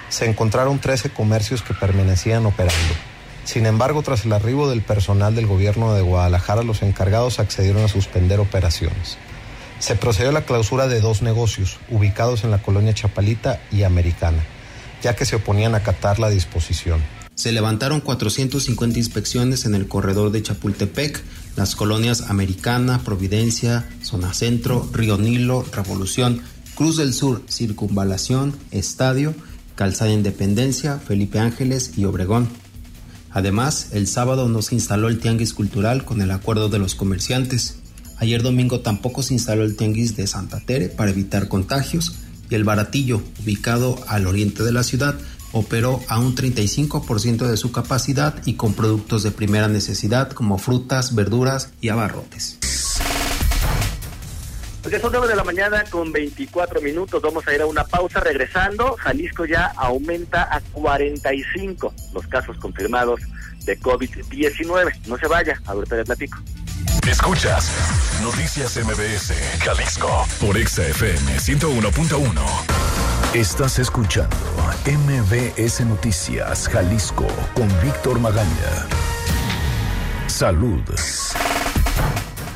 se 0.09 0.25
encontraron 0.27 0.79
13 0.79 1.11
comercios 1.11 1.63
que 1.63 1.75
permanecían 1.75 2.47
operando. 2.47 2.95
Sin 3.45 3.67
embargo, 3.67 4.03
tras 4.03 4.25
el 4.25 4.33
arribo 4.33 4.71
del 4.71 4.81
personal 4.81 5.35
del 5.35 5.47
gobierno 5.47 5.93
de 5.93 6.01
Guadalajara, 6.01 6.63
los 6.63 6.83
encargados 6.83 7.39
accedieron 7.39 7.85
a 7.85 7.89
suspender 7.89 8.41
operaciones. 8.41 9.19
Se 9.81 9.97
procedió 9.97 10.31
a 10.31 10.33
la 10.33 10.47
clausura 10.47 10.89
de 10.89 11.01
dos 11.01 11.21
negocios, 11.21 11.79
ubicados 11.91 12.45
en 12.45 12.51
la 12.51 12.63
colonia 12.63 12.95
Chapalita 12.95 13.61
y 13.71 13.83
Americana, 13.83 14.43
ya 15.03 15.15
que 15.15 15.27
se 15.27 15.37
oponían 15.37 15.75
a 15.75 15.79
acatar 15.79 16.19
la 16.19 16.31
disposición. 16.31 17.03
Se 17.35 17.53
levantaron 17.53 18.01
450 18.01 18.99
inspecciones 18.99 19.67
en 19.67 19.75
el 19.75 19.89
corredor 19.89 20.31
de 20.31 20.43
Chapultepec, 20.43 21.21
las 21.57 21.77
colonias 21.77 22.23
Americana, 22.23 23.01
Providencia, 23.05 23.89
Zona 24.03 24.35
Centro, 24.35 24.89
Río 24.93 25.19
Nilo, 25.19 25.65
Revolución, 25.73 26.43
Cruz 26.75 26.97
del 26.97 27.15
Sur, 27.15 27.43
Circunvalación, 27.49 28.55
Estadio, 28.71 29.35
Calzada 29.75 30.13
Independencia, 30.13 30.99
Felipe 30.99 31.39
Ángeles 31.39 31.93
y 31.97 32.05
Obregón. 32.05 32.49
Además, 33.31 33.89
el 33.93 34.07
sábado 34.07 34.49
no 34.49 34.63
se 34.63 34.77
instaló 34.77 35.09
el 35.09 35.19
tianguis 35.19 35.55
cultural 35.55 36.05
con 36.05 36.23
el 36.23 36.31
acuerdo 36.31 36.69
de 36.69 36.79
los 36.79 36.95
comerciantes. 36.95 37.79
Ayer 38.19 38.43
domingo 38.43 38.81
tampoco 38.81 39.23
se 39.23 39.35
instaló 39.35 39.65
el 39.65 39.77
tianguis 39.77 40.17
de 40.17 40.27
Santa 40.27 40.61
Tere 40.61 40.89
para 40.89 41.11
evitar 41.11 41.49
contagios 41.49 42.15
y 42.49 42.55
el 42.55 42.65
baratillo, 42.65 43.23
ubicado 43.43 43.99
al 44.07 44.27
oriente 44.27 44.63
de 44.63 44.73
la 44.73 44.85
ciudad, 44.85 45.17
operó 45.55 46.01
a 46.09 46.19
un 46.19 46.35
35% 46.37 47.47
de 47.47 47.57
su 47.57 47.73
capacidad 47.73 48.35
y 48.45 48.55
con 48.55 48.75
productos 48.75 49.23
de 49.23 49.31
primera 49.31 49.69
necesidad 49.69 50.31
como 50.33 50.59
frutas, 50.59 51.15
verduras 51.15 51.71
y 51.81 51.89
abarrotes. 51.89 52.59
Porque 54.83 55.01
son 55.01 55.13
9 55.13 55.29
de 55.29 55.37
la 55.37 55.45
mañana 55.45 55.85
con 55.89 56.13
24 56.13 56.83
minutos. 56.83 57.23
Vamos 57.23 57.49
a 57.49 57.55
ir 57.55 57.63
a 57.63 57.67
una 57.67 57.85
pausa. 57.85 58.21
Regresando, 58.21 58.97
Jalisco 58.99 59.47
ya 59.47 59.73
aumenta 59.77 60.47
a 60.55 60.61
45 60.61 61.95
los 62.13 62.27
casos 62.27 62.59
confirmados 62.59 63.23
de 63.65 63.81
COVID-19. 63.81 65.07
No 65.07 65.17
se 65.17 65.27
vaya, 65.27 65.59
ahorita 65.65 65.97
les 65.97 66.05
platico. 66.05 66.39
Escuchas 67.09 67.71
Noticias 68.23 68.77
MBS, 68.77 69.33
Jalisco, 69.63 70.27
por 70.41 70.57
XFM 70.57 71.39
101.1. 71.39 72.74
Estás 73.35 73.81
escuchando 73.81 74.37
MBS 74.87 75.85
Noticias, 75.85 76.69
Jalisco, 76.69 77.27
con 77.57 77.67
Víctor 77.83 78.21
Magaña. 78.21 78.87
Salud. 80.29 80.81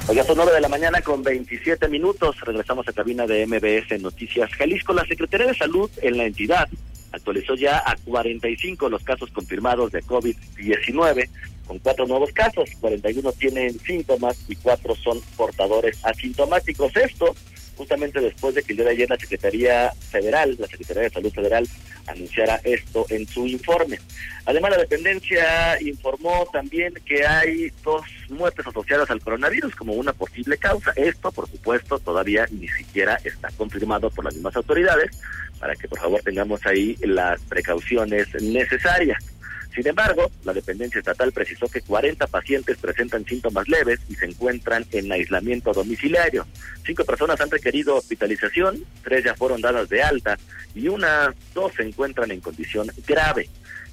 Hoy 0.07 0.17
son 0.25 0.37
9 0.37 0.53
de 0.53 0.61
la 0.61 0.69
mañana 0.69 1.03
con 1.03 1.25
27 1.25 1.88
minutos. 1.88 2.41
Regresamos 2.43 2.87
a 2.87 2.93
cabina 2.93 3.27
de 3.27 3.45
MBS 3.45 4.01
Noticias 4.01 4.55
Jalisco. 4.55 4.93
La 4.93 5.05
Secretaría 5.05 5.49
de 5.49 5.57
Salud 5.57 5.91
en 6.01 6.17
la 6.17 6.27
entidad 6.27 6.69
actualizó 7.11 7.57
ya 7.57 7.83
a 7.85 7.97
45 7.97 8.88
los 8.88 9.03
casos 9.03 9.33
confirmados 9.33 9.91
de 9.91 10.05
COVID-19, 10.05 11.29
con 11.67 11.81
cuatro 11.81 12.07
nuevos 12.07 12.31
casos. 12.31 12.71
41 12.79 13.33
tienen 13.33 13.81
síntomas 13.81 14.38
y 14.47 14.55
cuatro 14.55 14.95
son 14.95 15.21
portadores 15.37 15.99
asintomáticos. 16.05 16.97
Esto 16.97 17.35
justamente 17.79 18.21
después 18.21 18.55
de 18.55 18.62
que 18.62 18.73
el 18.73 18.79
día 18.79 18.87
de 18.87 18.93
ayer 18.93 19.09
la 19.09 19.17
Secretaría 19.17 19.93
Federal, 20.11 20.57
la 20.59 20.67
Secretaría 20.67 21.05
de 21.05 21.11
Salud 21.11 21.33
Federal, 21.33 21.67
anunciara 22.07 22.61
esto 22.64 23.07
en 23.09 23.27
su 23.27 23.47
informe. 23.47 23.99
Además, 24.45 24.73
la 24.73 24.79
dependencia 24.79 25.81
informó 25.81 26.47
también 26.53 26.93
que 27.07 27.25
hay 27.25 27.71
dos 27.85 28.03
muertes 28.29 28.67
asociadas 28.67 29.11
al 29.11 29.21
coronavirus 29.21 29.75
como 29.77 29.93
una 29.93 30.12
posible 30.12 30.59
causa. 30.59 30.93
Esto, 30.97 31.31
por 31.31 31.49
supuesto, 31.49 31.99
todavía 31.99 32.47
ni 32.51 32.69
siquiera 32.69 33.19
está 33.25 33.49
confirmado 33.57 34.11
por 34.11 34.25
las 34.25 34.35
mismas 34.35 34.57
autoridades, 34.57 35.21
para 35.61 35.75
que 35.77 35.88
por 35.88 36.01
favor 36.01 36.21
tengamos 36.23 36.64
ahí 36.67 36.97
las 37.03 37.41
precauciones 37.43 38.27
necesarias. 38.43 39.38
Sin 39.74 39.87
embargo, 39.87 40.31
la 40.44 40.52
dependencia 40.52 40.98
estatal 40.98 41.33
precisó 41.33 41.68
que 41.68 41.83
40 41.83 42.26
pacientes 42.26 42.78
presentan 42.78 43.24
síntomas 43.24 43.68
leves 43.68 44.00
y 44.09 44.14
se 44.14 44.26
encuentran 44.26 44.85
en 44.92 45.12
aislamiento 45.12 45.72
domiciliario. 45.72 46.46
Cinco 46.85 47.04
personas 47.04 47.40
han 47.40 47.50
requerido 47.50 47.96
hospitalización, 47.96 48.85
tres 49.04 49.24
ya 49.24 49.35
fueron 49.35 49.61
dadas 49.61 49.88
de 49.88 50.02
alta 50.02 50.38
y 50.74 50.88
unas 50.88 51.35
dos 51.54 51.72
se 51.74 51.83
encuentran 51.83 52.31
en 52.31 52.40
condición 52.40 52.90
grave. 53.07 53.48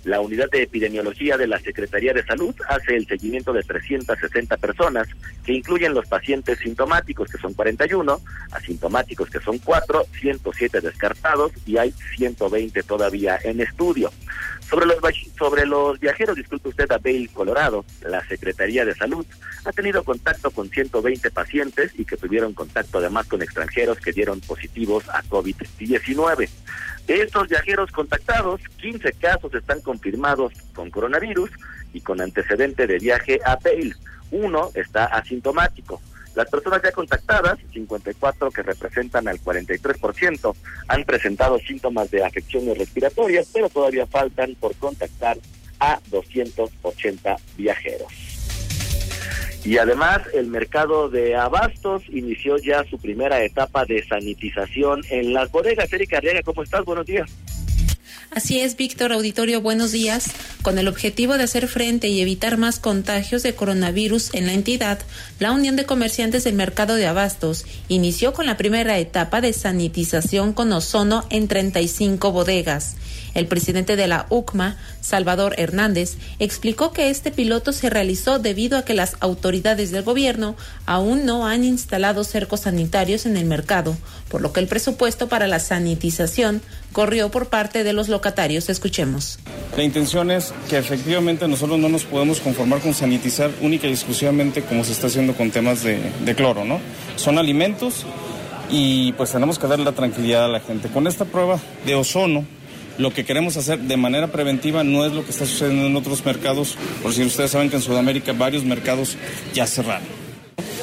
La 0.06 0.22
unidad 0.22 0.52
de 0.52 0.62
epidemiología 0.62 1.36
de 1.36 1.48
la 1.48 1.60
Secretaría 1.60 2.14
de 2.14 2.24
Salud 2.24 2.54
hace 2.70 2.96
el 2.96 3.08
seguimiento 3.08 3.52
de 3.54 3.64
360 3.64 4.56
personas, 4.58 5.08
que 5.44 5.54
incluyen 5.54 5.96
los 5.96 6.08
pacientes 6.08 6.60
sintomáticos, 6.60 7.28
que 7.28 7.40
son 7.40 7.56
41, 7.56 8.22
asintomáticos, 8.52 9.32
que 9.32 9.40
son 9.40 9.58
4, 9.58 10.06
107 10.22 10.82
descartados 10.82 11.54
y 11.66 11.78
hay 11.78 11.92
120 12.18 12.84
todavía 12.84 13.40
en 13.44 13.62
estudio. 13.62 14.12
Sobre 14.70 14.88
los, 14.88 14.98
sobre 15.38 15.66
los 15.66 16.00
viajeros, 16.00 16.36
disculpe 16.36 16.70
usted, 16.70 16.92
a 16.92 16.98
Bale, 16.98 17.30
Colorado, 17.32 17.86
la 18.02 18.26
Secretaría 18.28 18.84
de 18.84 18.96
Salud 18.96 19.26
ha 19.64 19.72
tenido 19.72 20.04
contacto 20.04 20.50
con 20.52 20.70
120 20.70 21.30
pacientes 21.32 21.92
y 21.98 22.06
que 22.06 22.18
tuvieron 22.18 22.54
contacto 22.54 22.98
además 22.98 23.28
con 23.28 23.42
extranjeros 23.42 24.00
que 24.00 24.12
dieron 24.12 24.42
positivos 24.42 25.08
a 25.10 25.22
COVID-19. 25.24 26.50
De 27.08 27.22
estos 27.22 27.48
viajeros 27.48 27.92
contactados, 27.92 28.62
15 28.82 29.14
casos 29.14 29.54
están 29.54 29.82
confirmados 29.82 30.54
con 30.74 30.90
coronavirus 30.90 31.52
y 31.94 32.02
con 32.02 32.20
antecedente 32.20 32.88
de 32.88 32.98
viaje 32.98 33.40
a 33.46 33.58
Bale. 33.58 33.96
Uno 34.32 34.72
está 34.74 35.06
asintomático. 35.06 36.02
Las 36.36 36.50
personas 36.50 36.82
ya 36.84 36.92
contactadas, 36.92 37.58
54 37.72 38.52
que 38.52 38.62
representan 38.62 39.28
al 39.28 39.40
43%, 39.40 40.56
han 40.90 41.04
presentado 41.06 41.58
síntomas 41.60 42.12
de 42.12 42.24
afecciones 42.24 42.78
respiratorias, 42.78 43.50
pero 43.54 43.70
todavía 43.70 44.06
faltan 44.06 44.56
por 44.60 44.76
contactar 44.76 45.38
a 45.80 46.00
280 46.12 47.38
viajeros. 47.58 48.12
Y 49.64 49.78
además, 49.80 50.22
el 50.34 50.48
mercado 50.48 51.10
de 51.10 51.36
abastos 51.36 52.04
inició 52.10 52.58
ya 52.58 52.84
su 52.84 53.00
primera 53.00 53.44
etapa 53.44 53.86
de 53.86 54.06
sanitización 54.06 55.02
en 55.10 55.34
las 55.34 55.52
bodegas. 55.52 55.92
Erika 55.92 56.18
Arriaga, 56.18 56.44
¿cómo 56.44 56.62
estás? 56.62 56.86
Buenos 56.86 57.06
días. 57.08 57.32
Así 58.36 58.60
es, 58.60 58.76
Víctor 58.76 59.14
Auditorio, 59.14 59.62
buenos 59.62 59.94
días. 59.94 60.26
Con 60.62 60.78
el 60.78 60.90
objetivo 60.90 61.38
de 61.38 61.46
hacer 61.46 61.70
frente 61.70 62.10
y 62.10 62.20
evitar 62.20 62.58
más 62.58 62.80
contagios 62.80 63.44
de 63.44 63.56
coronavirus 63.56 64.34
en 64.34 64.48
la 64.48 64.52
entidad, 64.52 65.00
la 65.40 65.54
Unión 65.54 65.78
de 65.78 65.86
Comerciantes 65.86 66.44
del 66.44 66.56
Mercado 66.56 66.96
de 66.96 67.08
Abastos 67.08 67.66
inició 67.88 68.34
con 68.34 68.46
la 68.46 68.58
primera 68.58 69.00
etapa 69.00 69.40
de 69.40 69.54
sanitización 69.54 70.52
con 70.52 70.74
ozono 70.74 71.26
en 71.30 71.48
35 71.48 72.34
bodegas. 72.34 72.98
El 73.36 73.48
presidente 73.48 73.96
de 73.96 74.08
la 74.08 74.26
UCMA, 74.30 74.78
Salvador 75.00 75.56
Hernández, 75.58 76.16
explicó 76.40 76.92
que 76.92 77.10
este 77.10 77.32
piloto 77.32 77.72
se 77.72 77.90
realizó 77.90 78.40
debido 78.40 78.78
a 78.78 78.84
que 78.84 78.94
las 78.94 79.16
autoridades 79.22 79.92
del 79.92 80.04
gobierno 80.04 80.58
aún 80.86 81.26
no 81.26 81.46
han 81.46 81.64
instalado 81.64 82.26
cercos 82.26 82.62
sanitarios 82.62 83.26
en 83.26 83.38
el 83.38 83.46
mercado, 83.46 83.96
por 84.30 84.42
lo 84.42 84.52
que 84.52 84.60
el 84.60 84.68
presupuesto 84.68 85.30
para 85.30 85.48
la 85.48 85.60
sanitización 85.60 86.62
corrió 86.96 87.30
por 87.30 87.48
parte 87.48 87.84
de 87.84 87.92
los 87.92 88.08
locatarios. 88.08 88.70
Escuchemos. 88.70 89.38
La 89.76 89.84
intención 89.84 90.32
es 90.32 90.54
que 90.70 90.78
efectivamente 90.78 91.46
nosotros 91.46 91.78
no 91.78 91.90
nos 91.90 92.06
podemos 92.06 92.40
conformar 92.40 92.80
con 92.80 92.94
sanitizar 92.94 93.52
única 93.60 93.86
y 93.86 93.92
exclusivamente 93.92 94.62
como 94.62 94.86
se 94.86 94.94
está 94.94 95.08
haciendo 95.08 95.34
con 95.34 95.52
temas 95.52 95.84
de, 95.84 96.36
cloro, 96.38 96.64
¿no? 96.64 96.80
Son 97.18 97.38
alimentos 97.38 98.06
y 98.72 99.12
pues 99.12 99.30
tenemos 99.30 99.60
que 99.60 99.68
darle 99.68 99.84
la 99.84 99.92
tranquilidad 99.92 100.46
a 100.46 100.48
la 100.48 100.62
gente. 100.62 100.88
Con 100.88 101.06
esta 101.06 101.26
prueba 101.26 101.60
de 101.86 101.96
ozono, 101.96 102.46
lo 102.98 103.12
que 103.12 103.26
queremos 103.26 103.58
hacer 103.58 103.80
de 103.80 103.98
manera 103.98 104.28
preventiva 104.28 104.86
no 104.86 105.06
es 105.06 105.12
lo 105.12 105.26
que 105.26 105.32
está 105.32 105.46
sucediendo 105.46 105.88
en 105.88 105.98
otros 105.98 106.26
mercados, 106.26 106.78
por 107.04 107.12
si 107.12 107.26
ustedes 107.26 107.52
saben 107.52 107.70
que 107.70 107.76
en 107.76 107.82
Sudamérica 107.82 108.32
varios 108.32 108.64
mercados 108.64 109.18
ya 109.54 109.68
cerraron. 109.68 110.25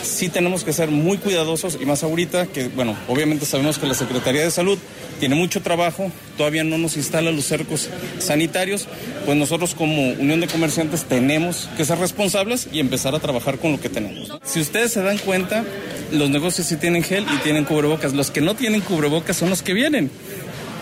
Sí 0.03 0.29
tenemos 0.29 0.65
que 0.65 0.73
ser 0.73 0.91
muy 0.91 1.19
cuidadosos 1.19 1.79
y 1.81 1.87
más 1.87 2.03
ahorita 2.03 2.47
que, 2.47 2.69
bueno, 2.69 2.97
obviamente 3.09 3.47
sabemos 3.47 3.79
que 3.79 3.87
la 3.87 3.95
Secretaría 3.95 4.43
de 4.43 4.51
Salud 4.51 4.79
tiene 5.21 5.35
mucho 5.37 5.62
trabajo, 5.62 6.11
todavía 6.37 6.65
no 6.65 6.79
nos 6.79 6.97
instala 6.97 7.31
los 7.31 7.45
cercos 7.45 7.88
sanitarios, 8.19 8.88
pues 9.25 9.37
nosotros 9.37 9.75
como 9.75 10.11
Unión 10.15 10.41
de 10.41 10.49
Comerciantes 10.49 11.05
tenemos 11.05 11.69
que 11.77 11.85
ser 11.85 11.99
responsables 11.99 12.69
y 12.73 12.81
empezar 12.81 13.15
a 13.15 13.21
trabajar 13.21 13.59
con 13.59 13.73
lo 13.73 13.81
que 13.81 13.88
tenemos. 13.88 14.33
Si 14.45 14.61
ustedes 14.61 14.93
se 14.93 15.03
dan 15.03 15.19
cuenta, 15.19 15.65
los 16.11 16.31
negocios 16.31 16.67
sí 16.67 16.77
tienen 16.77 17.05
gel 17.05 17.25
y 17.33 17.37
tienen 17.38 17.65
cubrebocas, 17.65 18.12
los 18.12 18.31
que 18.31 18.41
no 18.41 18.57
tienen 18.57 18.81
cubrebocas 18.81 19.37
son 19.37 19.51
los 19.51 19.62
que 19.62 19.75
vienen 19.75 20.11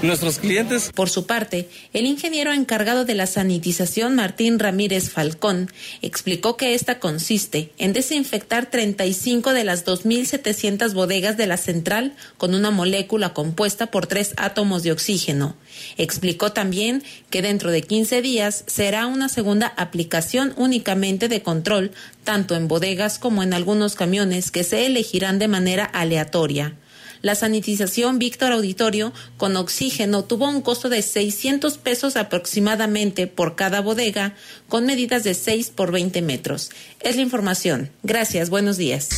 nuestros 0.02 0.38
clientes. 0.38 0.90
Por 0.94 1.10
su 1.10 1.26
parte, 1.26 1.68
el 1.92 2.06
ingeniero 2.06 2.52
encargado 2.52 3.04
de 3.04 3.14
la 3.14 3.26
sanitización, 3.26 4.14
Martín 4.14 4.58
Ramírez 4.58 5.10
Falcón, 5.10 5.70
explicó 6.02 6.56
que 6.56 6.74
esta 6.74 6.98
consiste 6.98 7.72
en 7.78 7.92
desinfectar 7.92 8.66
35 8.70 9.52
de 9.52 9.64
las 9.64 9.84
2.700 9.84 10.94
bodegas 10.94 11.36
de 11.36 11.46
la 11.46 11.56
central 11.56 12.14
con 12.38 12.54
una 12.54 12.70
molécula 12.70 13.34
compuesta 13.34 13.90
por 13.90 14.06
tres 14.06 14.32
átomos 14.36 14.82
de 14.82 14.92
oxígeno. 14.92 15.56
Explicó 15.96 16.52
también 16.52 17.02
que 17.30 17.42
dentro 17.42 17.70
de 17.70 17.82
15 17.82 18.22
días 18.22 18.64
será 18.66 19.06
una 19.06 19.28
segunda 19.28 19.72
aplicación 19.76 20.54
únicamente 20.56 21.28
de 21.28 21.42
control, 21.42 21.92
tanto 22.24 22.54
en 22.56 22.68
bodegas 22.68 23.18
como 23.18 23.42
en 23.42 23.52
algunos 23.52 23.94
camiones 23.94 24.50
que 24.50 24.64
se 24.64 24.86
elegirán 24.86 25.38
de 25.38 25.48
manera 25.48 25.84
aleatoria. 25.84 26.74
La 27.22 27.34
sanitización 27.34 28.18
Víctor 28.18 28.52
Auditorio 28.52 29.12
con 29.36 29.56
oxígeno 29.56 30.24
tuvo 30.24 30.48
un 30.48 30.62
costo 30.62 30.88
de 30.88 31.02
600 31.02 31.78
pesos 31.78 32.16
aproximadamente 32.16 33.26
por 33.26 33.56
cada 33.56 33.80
bodega, 33.80 34.34
con 34.68 34.86
medidas 34.86 35.24
de 35.24 35.34
6 35.34 35.70
por 35.70 35.92
20 35.92 36.22
metros. 36.22 36.70
Es 37.00 37.16
la 37.16 37.22
información. 37.22 37.90
Gracias, 38.02 38.50
buenos 38.50 38.76
días. 38.76 39.08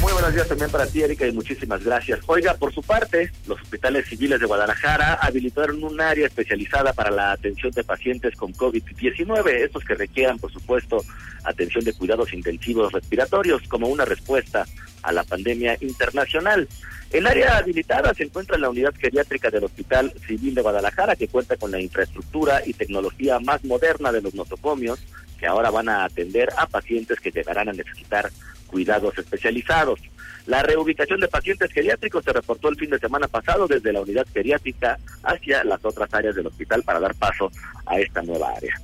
Muy 0.00 0.12
buenos 0.12 0.32
días 0.32 0.46
también 0.46 0.70
para 0.70 0.86
ti, 0.86 1.02
Erika, 1.02 1.26
y 1.26 1.32
muchísimas 1.32 1.84
gracias. 1.84 2.20
Oiga, 2.26 2.54
por 2.54 2.72
su 2.72 2.82
parte, 2.82 3.32
los 3.48 3.60
hospitales 3.60 4.06
civiles 4.06 4.38
de 4.38 4.46
Guadalajara 4.46 5.14
habilitaron 5.14 5.82
un 5.82 6.00
área 6.00 6.26
especializada 6.26 6.92
para 6.92 7.10
la 7.10 7.32
atención 7.32 7.72
de 7.72 7.82
pacientes 7.82 8.36
con 8.36 8.52
COVID-19, 8.52 9.48
estos 9.64 9.84
que 9.84 9.96
requieran, 9.96 10.38
por 10.38 10.52
supuesto, 10.52 11.04
atención 11.42 11.84
de 11.84 11.92
cuidados 11.94 12.32
intensivos 12.32 12.92
respiratorios 12.92 13.62
como 13.66 13.88
una 13.88 14.04
respuesta 14.04 14.66
a 15.02 15.12
la 15.12 15.24
pandemia 15.24 15.76
internacional. 15.80 16.68
El 17.10 17.26
área 17.26 17.56
habilitada 17.56 18.14
se 18.14 18.24
encuentra 18.24 18.54
en 18.54 18.62
la 18.62 18.70
unidad 18.70 18.94
geriátrica 18.96 19.50
del 19.50 19.64
Hospital 19.64 20.12
Civil 20.26 20.54
de 20.54 20.62
Guadalajara, 20.62 21.16
que 21.16 21.26
cuenta 21.26 21.56
con 21.56 21.72
la 21.72 21.80
infraestructura 21.80 22.62
y 22.64 22.72
tecnología 22.72 23.40
más 23.40 23.64
moderna 23.64 24.12
de 24.12 24.22
los 24.22 24.34
nosocomios, 24.34 25.00
que 25.40 25.46
ahora 25.46 25.70
van 25.70 25.88
a 25.88 26.04
atender 26.04 26.50
a 26.56 26.66
pacientes 26.66 27.18
que 27.20 27.30
llegarán 27.30 27.68
a 27.68 27.72
necesitar 27.72 28.30
cuidados 28.68 29.18
especializados. 29.18 30.00
La 30.46 30.62
reubicación 30.62 31.20
de 31.20 31.28
pacientes 31.28 31.70
geriátricos 31.72 32.24
se 32.24 32.32
reportó 32.32 32.68
el 32.68 32.76
fin 32.76 32.90
de 32.90 32.98
semana 32.98 33.28
pasado 33.28 33.66
desde 33.66 33.92
la 33.92 34.00
unidad 34.00 34.26
geriátrica 34.32 34.98
hacia 35.22 35.64
las 35.64 35.84
otras 35.84 36.12
áreas 36.14 36.36
del 36.36 36.46
hospital 36.46 36.82
para 36.84 37.00
dar 37.00 37.14
paso 37.14 37.50
a 37.84 37.98
esta 37.98 38.22
nueva 38.22 38.50
área. 38.56 38.80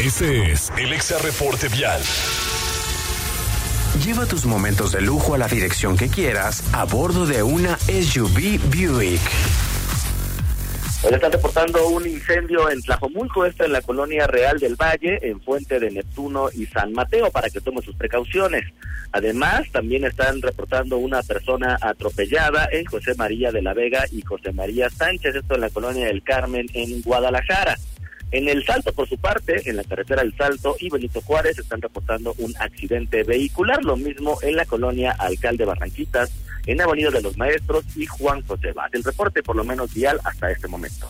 Este 0.00 0.52
es 0.52 0.70
el 0.78 0.92
Exa 0.92 1.18
Reporte 1.18 1.68
Vial. 1.68 2.00
Lleva 4.04 4.26
tus 4.26 4.46
momentos 4.46 4.92
de 4.92 5.00
lujo 5.00 5.34
a 5.34 5.38
la 5.38 5.48
dirección 5.48 5.96
que 5.96 6.08
quieras 6.08 6.62
a 6.72 6.84
bordo 6.84 7.26
de 7.26 7.42
una 7.42 7.76
SUV 7.78 8.60
Buick. 8.70 9.67
Hoy 11.00 11.14
están 11.14 11.30
reportando 11.30 11.86
un 11.88 12.04
incendio 12.08 12.68
en 12.68 12.82
Tlajomulco, 12.82 13.44
esta 13.46 13.64
en 13.64 13.72
la 13.72 13.82
colonia 13.82 14.26
Real 14.26 14.58
del 14.58 14.74
Valle, 14.74 15.20
en 15.22 15.40
Fuente 15.40 15.78
de 15.78 15.92
Neptuno 15.92 16.48
y 16.52 16.66
San 16.66 16.92
Mateo, 16.92 17.30
para 17.30 17.48
que 17.50 17.60
tome 17.60 17.82
sus 17.82 17.94
precauciones. 17.94 18.64
Además, 19.12 19.70
también 19.70 20.04
están 20.04 20.42
reportando 20.42 20.98
una 20.98 21.22
persona 21.22 21.78
atropellada 21.80 22.68
en 22.72 22.84
José 22.84 23.14
María 23.14 23.52
de 23.52 23.62
la 23.62 23.74
Vega 23.74 24.06
y 24.10 24.22
José 24.22 24.52
María 24.52 24.90
Sánchez, 24.90 25.36
esto 25.36 25.54
en 25.54 25.60
la 25.60 25.70
colonia 25.70 26.06
del 26.06 26.24
Carmen, 26.24 26.66
en 26.74 27.00
Guadalajara. 27.00 27.76
En 28.32 28.48
el 28.48 28.64
Salto, 28.66 28.92
por 28.92 29.08
su 29.08 29.18
parte, 29.18 29.70
en 29.70 29.76
la 29.76 29.84
carretera 29.84 30.22
El 30.22 30.36
Salto 30.36 30.76
y 30.80 30.90
Benito 30.90 31.20
Juárez 31.20 31.58
están 31.58 31.80
reportando 31.80 32.34
un 32.38 32.52
accidente 32.58 33.22
vehicular, 33.22 33.84
lo 33.84 33.96
mismo 33.96 34.36
en 34.42 34.56
la 34.56 34.66
colonia 34.66 35.12
Alcalde 35.12 35.64
Barranquitas, 35.64 36.30
en 36.68 36.80
Avenida 36.80 37.10
de 37.10 37.22
los 37.22 37.36
Maestros 37.36 37.84
y 37.96 38.06
Juan 38.06 38.42
José 38.46 38.72
Vaz. 38.72 38.90
El 38.92 39.02
reporte 39.02 39.42
por 39.42 39.56
lo 39.56 39.64
menos 39.64 39.92
vial 39.92 40.20
hasta 40.22 40.50
este 40.50 40.68
momento. 40.68 41.08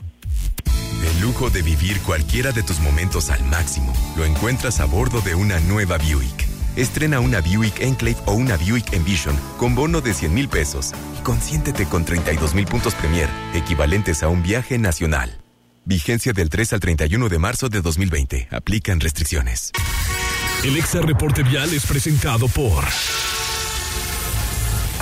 El 1.04 1.20
lujo 1.20 1.50
de 1.50 1.62
vivir 1.62 2.00
cualquiera 2.00 2.52
de 2.52 2.62
tus 2.62 2.80
momentos 2.80 3.30
al 3.30 3.44
máximo 3.44 3.92
lo 4.16 4.24
encuentras 4.24 4.80
a 4.80 4.84
bordo 4.84 5.20
de 5.20 5.34
una 5.34 5.58
nueva 5.60 5.98
Buick. 5.98 6.46
Estrena 6.76 7.18
una 7.18 7.40
Buick 7.40 7.80
Enclave 7.80 8.16
o 8.26 8.34
una 8.34 8.56
Buick 8.56 8.92
Envision 8.92 9.36
con 9.58 9.74
bono 9.74 10.00
de 10.00 10.14
100 10.14 10.32
mil 10.32 10.48
pesos 10.48 10.92
y 11.18 11.22
consiéntete 11.22 11.86
con 11.86 12.04
32 12.04 12.54
mil 12.54 12.66
puntos 12.66 12.94
Premier, 12.94 13.28
equivalentes 13.52 14.22
a 14.22 14.28
un 14.28 14.42
viaje 14.42 14.78
nacional. 14.78 15.40
Vigencia 15.84 16.32
del 16.32 16.50
3 16.50 16.74
al 16.74 16.80
31 16.80 17.28
de 17.28 17.38
marzo 17.38 17.68
de 17.68 17.80
2020. 17.80 18.48
Aplican 18.50 19.00
restricciones. 19.00 19.72
El 20.62 20.76
Exa 20.76 21.00
Reporte 21.00 21.42
Vial 21.42 21.72
es 21.72 21.86
presentado 21.86 22.46
por... 22.48 22.84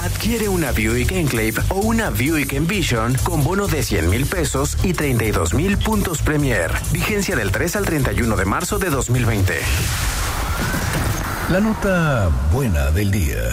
Adquiere 0.07 0.47
una 0.47 0.71
Buick 0.71 1.11
Enclave 1.11 1.55
o 1.71 1.81
una 1.81 2.11
Buick 2.11 2.53
Envision 2.53 3.17
con 3.25 3.43
bono 3.43 3.67
de 3.67 3.83
100 3.83 4.09
mil 4.09 4.25
pesos 4.25 4.77
y 4.85 4.93
32 4.93 5.53
mil 5.53 5.77
puntos 5.79 6.23
Premier. 6.23 6.71
Vigencia 6.93 7.35
del 7.35 7.51
3 7.51 7.75
al 7.75 7.85
31 7.87 8.37
de 8.37 8.45
marzo 8.45 8.79
de 8.79 8.89
2020. 8.89 9.59
La 11.51 11.59
nota 11.59 12.31
buena 12.53 12.93
del 12.93 13.11
día. 13.11 13.51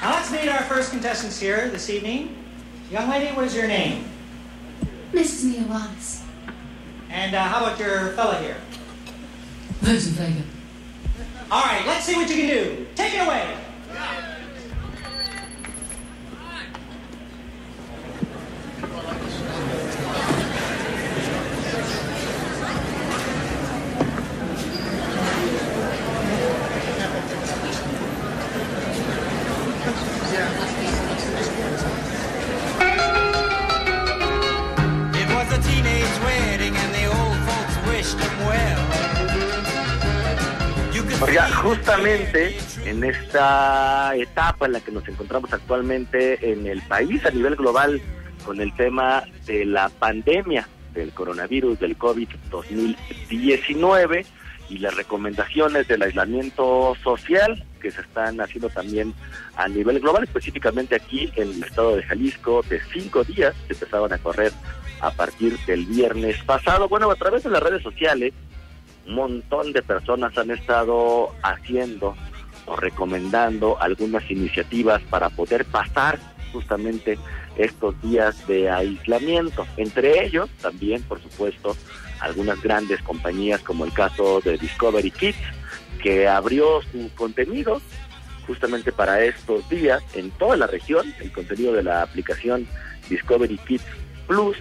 Now 0.00 0.12
let's 0.12 0.30
meet 0.30 0.48
our 0.48 0.62
first 0.62 0.90
contestants 0.90 1.38
here 1.38 1.68
this 1.70 1.90
evening. 1.90 2.30
Young 2.90 3.10
lady, 3.10 3.26
what 3.36 3.44
is 3.44 3.54
your 3.54 3.68
name? 3.68 4.06
Mrs. 5.12 5.44
Mia 5.44 5.64
Wallace. 5.68 6.22
And 7.10 7.34
uh, 7.34 7.44
how 7.44 7.66
about 7.66 7.78
your 7.78 8.14
fella 8.16 8.38
here? 8.40 8.56
Vincent 9.80 10.16
Vega. 10.16 10.42
All 11.50 11.62
right, 11.62 11.86
let's 11.86 12.04
see 12.04 12.14
what 12.14 12.28
you 12.28 12.36
can 12.36 12.46
do. 12.48 12.86
Take 12.94 13.14
it 13.14 13.26
away. 13.26 13.56
En 42.34 43.04
esta 43.04 44.16
etapa 44.16 44.64
en 44.64 44.72
la 44.72 44.80
que 44.80 44.90
nos 44.90 45.06
encontramos 45.06 45.52
actualmente 45.52 46.52
en 46.52 46.66
el 46.66 46.80
país 46.82 47.22
a 47.26 47.30
nivel 47.30 47.56
global 47.56 48.00
con 48.44 48.58
el 48.58 48.74
tema 48.74 49.24
de 49.44 49.66
la 49.66 49.90
pandemia 49.90 50.66
del 50.94 51.12
coronavirus 51.12 51.78
del 51.78 51.98
COVID-2019 51.98 54.24
y 54.70 54.78
las 54.78 54.96
recomendaciones 54.96 55.86
del 55.88 56.00
aislamiento 56.00 56.96
social 57.04 57.66
que 57.82 57.90
se 57.90 58.00
están 58.00 58.40
haciendo 58.40 58.70
también 58.70 59.12
a 59.56 59.68
nivel 59.68 60.00
global, 60.00 60.24
específicamente 60.24 60.94
aquí 60.94 61.30
en 61.36 61.50
el 61.50 61.62
estado 61.62 61.96
de 61.96 62.02
Jalisco, 62.02 62.64
de 62.70 62.80
cinco 62.94 63.24
días 63.24 63.54
que 63.66 63.74
empezaban 63.74 64.10
a 64.10 64.18
correr 64.18 64.52
a 65.00 65.10
partir 65.10 65.58
del 65.66 65.84
viernes 65.84 66.42
pasado. 66.44 66.88
Bueno, 66.88 67.10
a 67.10 67.16
través 67.16 67.42
de 67.42 67.50
las 67.50 67.62
redes 67.62 67.82
sociales, 67.82 68.32
montón 69.06 69.72
de 69.72 69.82
personas 69.82 70.36
han 70.38 70.50
estado 70.50 71.30
haciendo 71.42 72.16
o 72.66 72.76
recomendando 72.76 73.80
algunas 73.80 74.30
iniciativas 74.30 75.02
para 75.10 75.30
poder 75.30 75.64
pasar 75.64 76.18
justamente 76.52 77.18
estos 77.56 78.00
días 78.02 78.46
de 78.46 78.70
aislamiento. 78.70 79.66
Entre 79.76 80.24
ellos, 80.24 80.48
también, 80.60 81.02
por 81.02 81.20
supuesto, 81.20 81.76
algunas 82.20 82.62
grandes 82.62 83.02
compañías 83.02 83.60
como 83.62 83.84
el 83.84 83.92
caso 83.92 84.40
de 84.40 84.58
Discovery 84.58 85.10
Kids, 85.10 85.38
que 86.02 86.28
abrió 86.28 86.82
su 86.90 87.10
contenido 87.14 87.80
justamente 88.46 88.92
para 88.92 89.22
estos 89.24 89.68
días 89.68 90.02
en 90.14 90.30
toda 90.32 90.56
la 90.56 90.66
región, 90.66 91.12
el 91.20 91.32
contenido 91.32 91.72
de 91.72 91.82
la 91.82 92.02
aplicación 92.02 92.66
Discovery 93.08 93.58
Kids 93.58 93.84
Plus, 94.26 94.56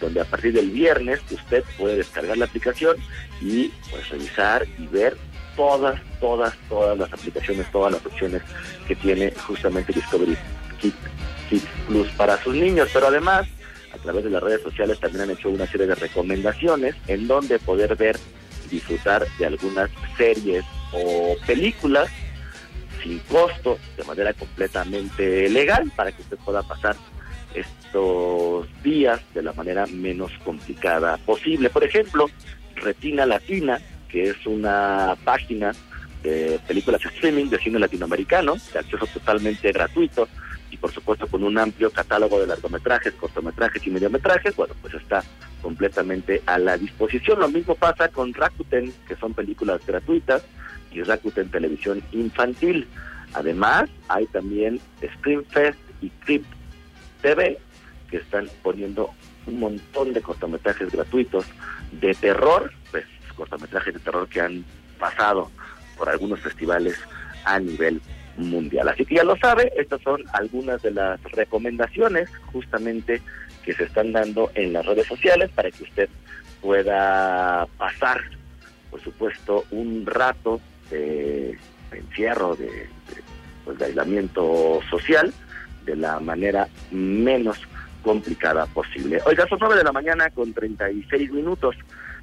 donde 0.00 0.20
a 0.20 0.24
partir 0.24 0.52
del 0.52 0.70
viernes 0.70 1.20
usted 1.30 1.64
puede 1.76 1.96
descargar 1.96 2.36
la 2.36 2.44
aplicación 2.44 2.96
y 3.40 3.68
pues 3.90 4.08
revisar 4.08 4.66
y 4.78 4.86
ver 4.86 5.16
todas, 5.56 6.00
todas, 6.20 6.54
todas 6.68 6.96
las 6.96 7.12
aplicaciones, 7.12 7.70
todas 7.72 7.92
las 7.92 8.06
opciones 8.06 8.42
que 8.86 8.94
tiene 8.94 9.32
justamente 9.46 9.92
Discovery 9.92 10.36
Kids, 10.80 10.94
Kids 11.50 11.66
Plus 11.86 12.08
para 12.10 12.40
sus 12.42 12.54
niños, 12.54 12.88
pero 12.92 13.08
además 13.08 13.46
a 13.92 13.98
través 13.98 14.24
de 14.24 14.30
las 14.30 14.42
redes 14.42 14.62
sociales 14.62 15.00
también 15.00 15.24
han 15.24 15.30
hecho 15.30 15.48
una 15.48 15.66
serie 15.66 15.86
de 15.86 15.94
recomendaciones 15.94 16.94
en 17.06 17.26
donde 17.26 17.58
poder 17.58 17.96
ver 17.96 18.16
y 18.66 18.68
disfrutar 18.68 19.26
de 19.38 19.46
algunas 19.46 19.90
series 20.16 20.64
o 20.92 21.36
películas 21.46 22.08
sin 23.02 23.18
costo, 23.20 23.78
de 23.96 24.04
manera 24.04 24.32
completamente 24.32 25.48
legal, 25.48 25.90
para 25.96 26.12
que 26.12 26.22
usted 26.22 26.36
pueda 26.38 26.62
pasar 26.62 26.96
estos 27.60 28.66
días 28.82 29.20
de 29.34 29.42
la 29.42 29.52
manera 29.52 29.86
menos 29.86 30.32
complicada 30.44 31.16
posible. 31.18 31.70
Por 31.70 31.84
ejemplo, 31.84 32.28
Retina 32.76 33.26
Latina, 33.26 33.80
que 34.08 34.30
es 34.30 34.46
una 34.46 35.16
página 35.24 35.72
de 36.22 36.58
películas 36.66 37.04
streaming 37.04 37.46
de 37.46 37.58
cine 37.58 37.78
latinoamericano, 37.78 38.56
de 38.72 38.78
acceso 38.78 39.06
totalmente 39.06 39.70
gratuito 39.72 40.28
y 40.70 40.76
por 40.76 40.92
supuesto 40.92 41.26
con 41.26 41.44
un 41.44 41.56
amplio 41.58 41.90
catálogo 41.90 42.40
de 42.40 42.46
largometrajes, 42.46 43.14
cortometrajes 43.14 43.86
y 43.86 43.90
mediometrajes, 43.90 44.54
bueno, 44.56 44.74
pues 44.80 44.94
está 44.94 45.22
completamente 45.62 46.42
a 46.46 46.58
la 46.58 46.76
disposición. 46.76 47.40
Lo 47.40 47.48
mismo 47.48 47.74
pasa 47.74 48.08
con 48.08 48.34
Rakuten, 48.34 48.92
que 49.06 49.16
son 49.16 49.34
películas 49.34 49.80
gratuitas, 49.86 50.42
y 50.92 51.02
Rakuten 51.02 51.50
Televisión 51.50 52.02
Infantil. 52.12 52.86
Además, 53.34 53.90
hay 54.08 54.26
también 54.26 54.80
Screenfest 55.18 55.78
y 56.00 56.10
Trip 56.24 56.44
TV, 57.20 57.58
que 58.10 58.18
están 58.18 58.48
poniendo 58.62 59.10
un 59.46 59.60
montón 59.60 60.12
de 60.12 60.22
cortometrajes 60.22 60.90
gratuitos 60.90 61.46
de 61.92 62.14
terror, 62.14 62.72
pues 62.90 63.04
cortometrajes 63.36 63.94
de 63.94 64.00
terror 64.00 64.28
que 64.28 64.40
han 64.40 64.64
pasado 64.98 65.50
por 65.96 66.08
algunos 66.08 66.40
festivales 66.40 66.96
a 67.44 67.58
nivel 67.58 68.00
mundial. 68.36 68.88
Así 68.88 69.04
que 69.04 69.16
ya 69.16 69.24
lo 69.24 69.36
sabe, 69.36 69.72
estas 69.76 70.00
son 70.02 70.22
algunas 70.32 70.82
de 70.82 70.92
las 70.92 71.20
recomendaciones 71.22 72.28
justamente 72.52 73.20
que 73.64 73.72
se 73.74 73.84
están 73.84 74.12
dando 74.12 74.50
en 74.54 74.72
las 74.72 74.86
redes 74.86 75.06
sociales 75.06 75.50
para 75.54 75.70
que 75.70 75.84
usted 75.84 76.08
pueda 76.60 77.66
pasar, 77.76 78.20
por 78.90 79.02
supuesto, 79.02 79.64
un 79.70 80.06
rato 80.06 80.60
de, 80.90 81.58
encierro, 81.92 82.56
de, 82.56 82.86
pues, 83.64 83.78
de 83.78 83.86
aislamiento 83.86 84.80
social 84.90 85.32
de 85.88 85.96
la 85.96 86.20
manera 86.20 86.68
menos 86.90 87.58
complicada 88.02 88.66
posible. 88.66 89.20
Oiga, 89.26 89.46
son 89.48 89.58
9 89.60 89.76
de 89.76 89.84
la 89.84 89.92
mañana 89.92 90.30
con 90.30 90.52
36 90.52 91.32
minutos. 91.32 91.76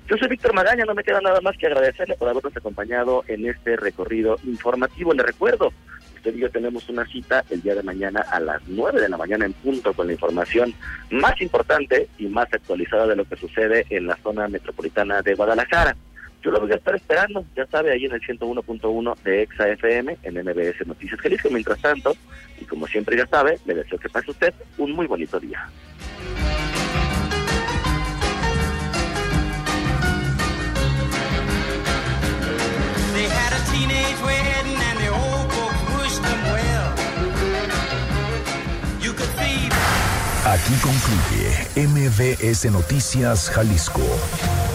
Yo 0.07 0.17
soy 0.17 0.27
Víctor 0.27 0.53
Magaña, 0.53 0.85
no 0.85 0.93
me 0.93 1.03
queda 1.03 1.19
nada 1.19 1.41
más 1.41 1.57
que 1.57 1.65
agradecerle 1.65 2.15
por 2.15 2.29
habernos 2.29 2.55
acompañado 2.55 3.23
en 3.27 3.47
este 3.47 3.75
recorrido 3.75 4.37
informativo. 4.43 5.13
Le 5.13 5.23
recuerdo, 5.23 5.73
usted 6.15 6.35
y 6.35 6.41
yo 6.41 6.49
tenemos 6.51 6.87
una 6.89 7.05
cita 7.07 7.43
el 7.49 7.61
día 7.61 7.73
de 7.73 7.81
mañana 7.81 8.23
a 8.31 8.39
las 8.39 8.61
9 8.67 9.01
de 9.01 9.09
la 9.09 9.17
mañana 9.17 9.45
en 9.45 9.53
punto 9.53 9.93
con 9.93 10.05
la 10.05 10.13
información 10.13 10.73
más 11.09 11.41
importante 11.41 12.07
y 12.19 12.27
más 12.27 12.53
actualizada 12.53 13.07
de 13.07 13.15
lo 13.15 13.25
que 13.25 13.35
sucede 13.35 13.85
en 13.89 14.05
la 14.05 14.15
zona 14.17 14.47
metropolitana 14.47 15.23
de 15.23 15.33
Guadalajara. 15.33 15.95
Yo 16.45 16.51
lo 16.51 16.59
voy 16.59 16.71
a 16.71 16.75
estar 16.75 16.93
esperando, 16.93 17.43
ya 17.55 17.65
sabe, 17.65 17.91
ahí 17.91 18.05
en 18.05 18.11
el 18.11 18.21
101.1 18.21 19.17
de 19.23 19.41
Exa 19.41 19.67
FM 19.67 20.15
en 20.21 20.35
MBS 20.35 20.85
Noticias 20.85 21.19
Jalisco. 21.19 21.49
Mientras 21.49 21.81
tanto, 21.81 22.15
y 22.61 22.65
como 22.65 22.85
siempre 22.85 23.17
ya 23.17 23.25
sabe, 23.25 23.57
le 23.65 23.73
deseo 23.73 23.97
que 23.97 24.09
pase 24.09 24.29
usted 24.29 24.53
un 24.77 24.91
muy 24.91 25.07
bonito 25.07 25.39
día. 25.39 25.67
Aquí 40.45 40.73
concluye 40.83 41.87
MBS 41.87 42.71
Noticias 42.71 43.49
Jalisco. 43.49 44.74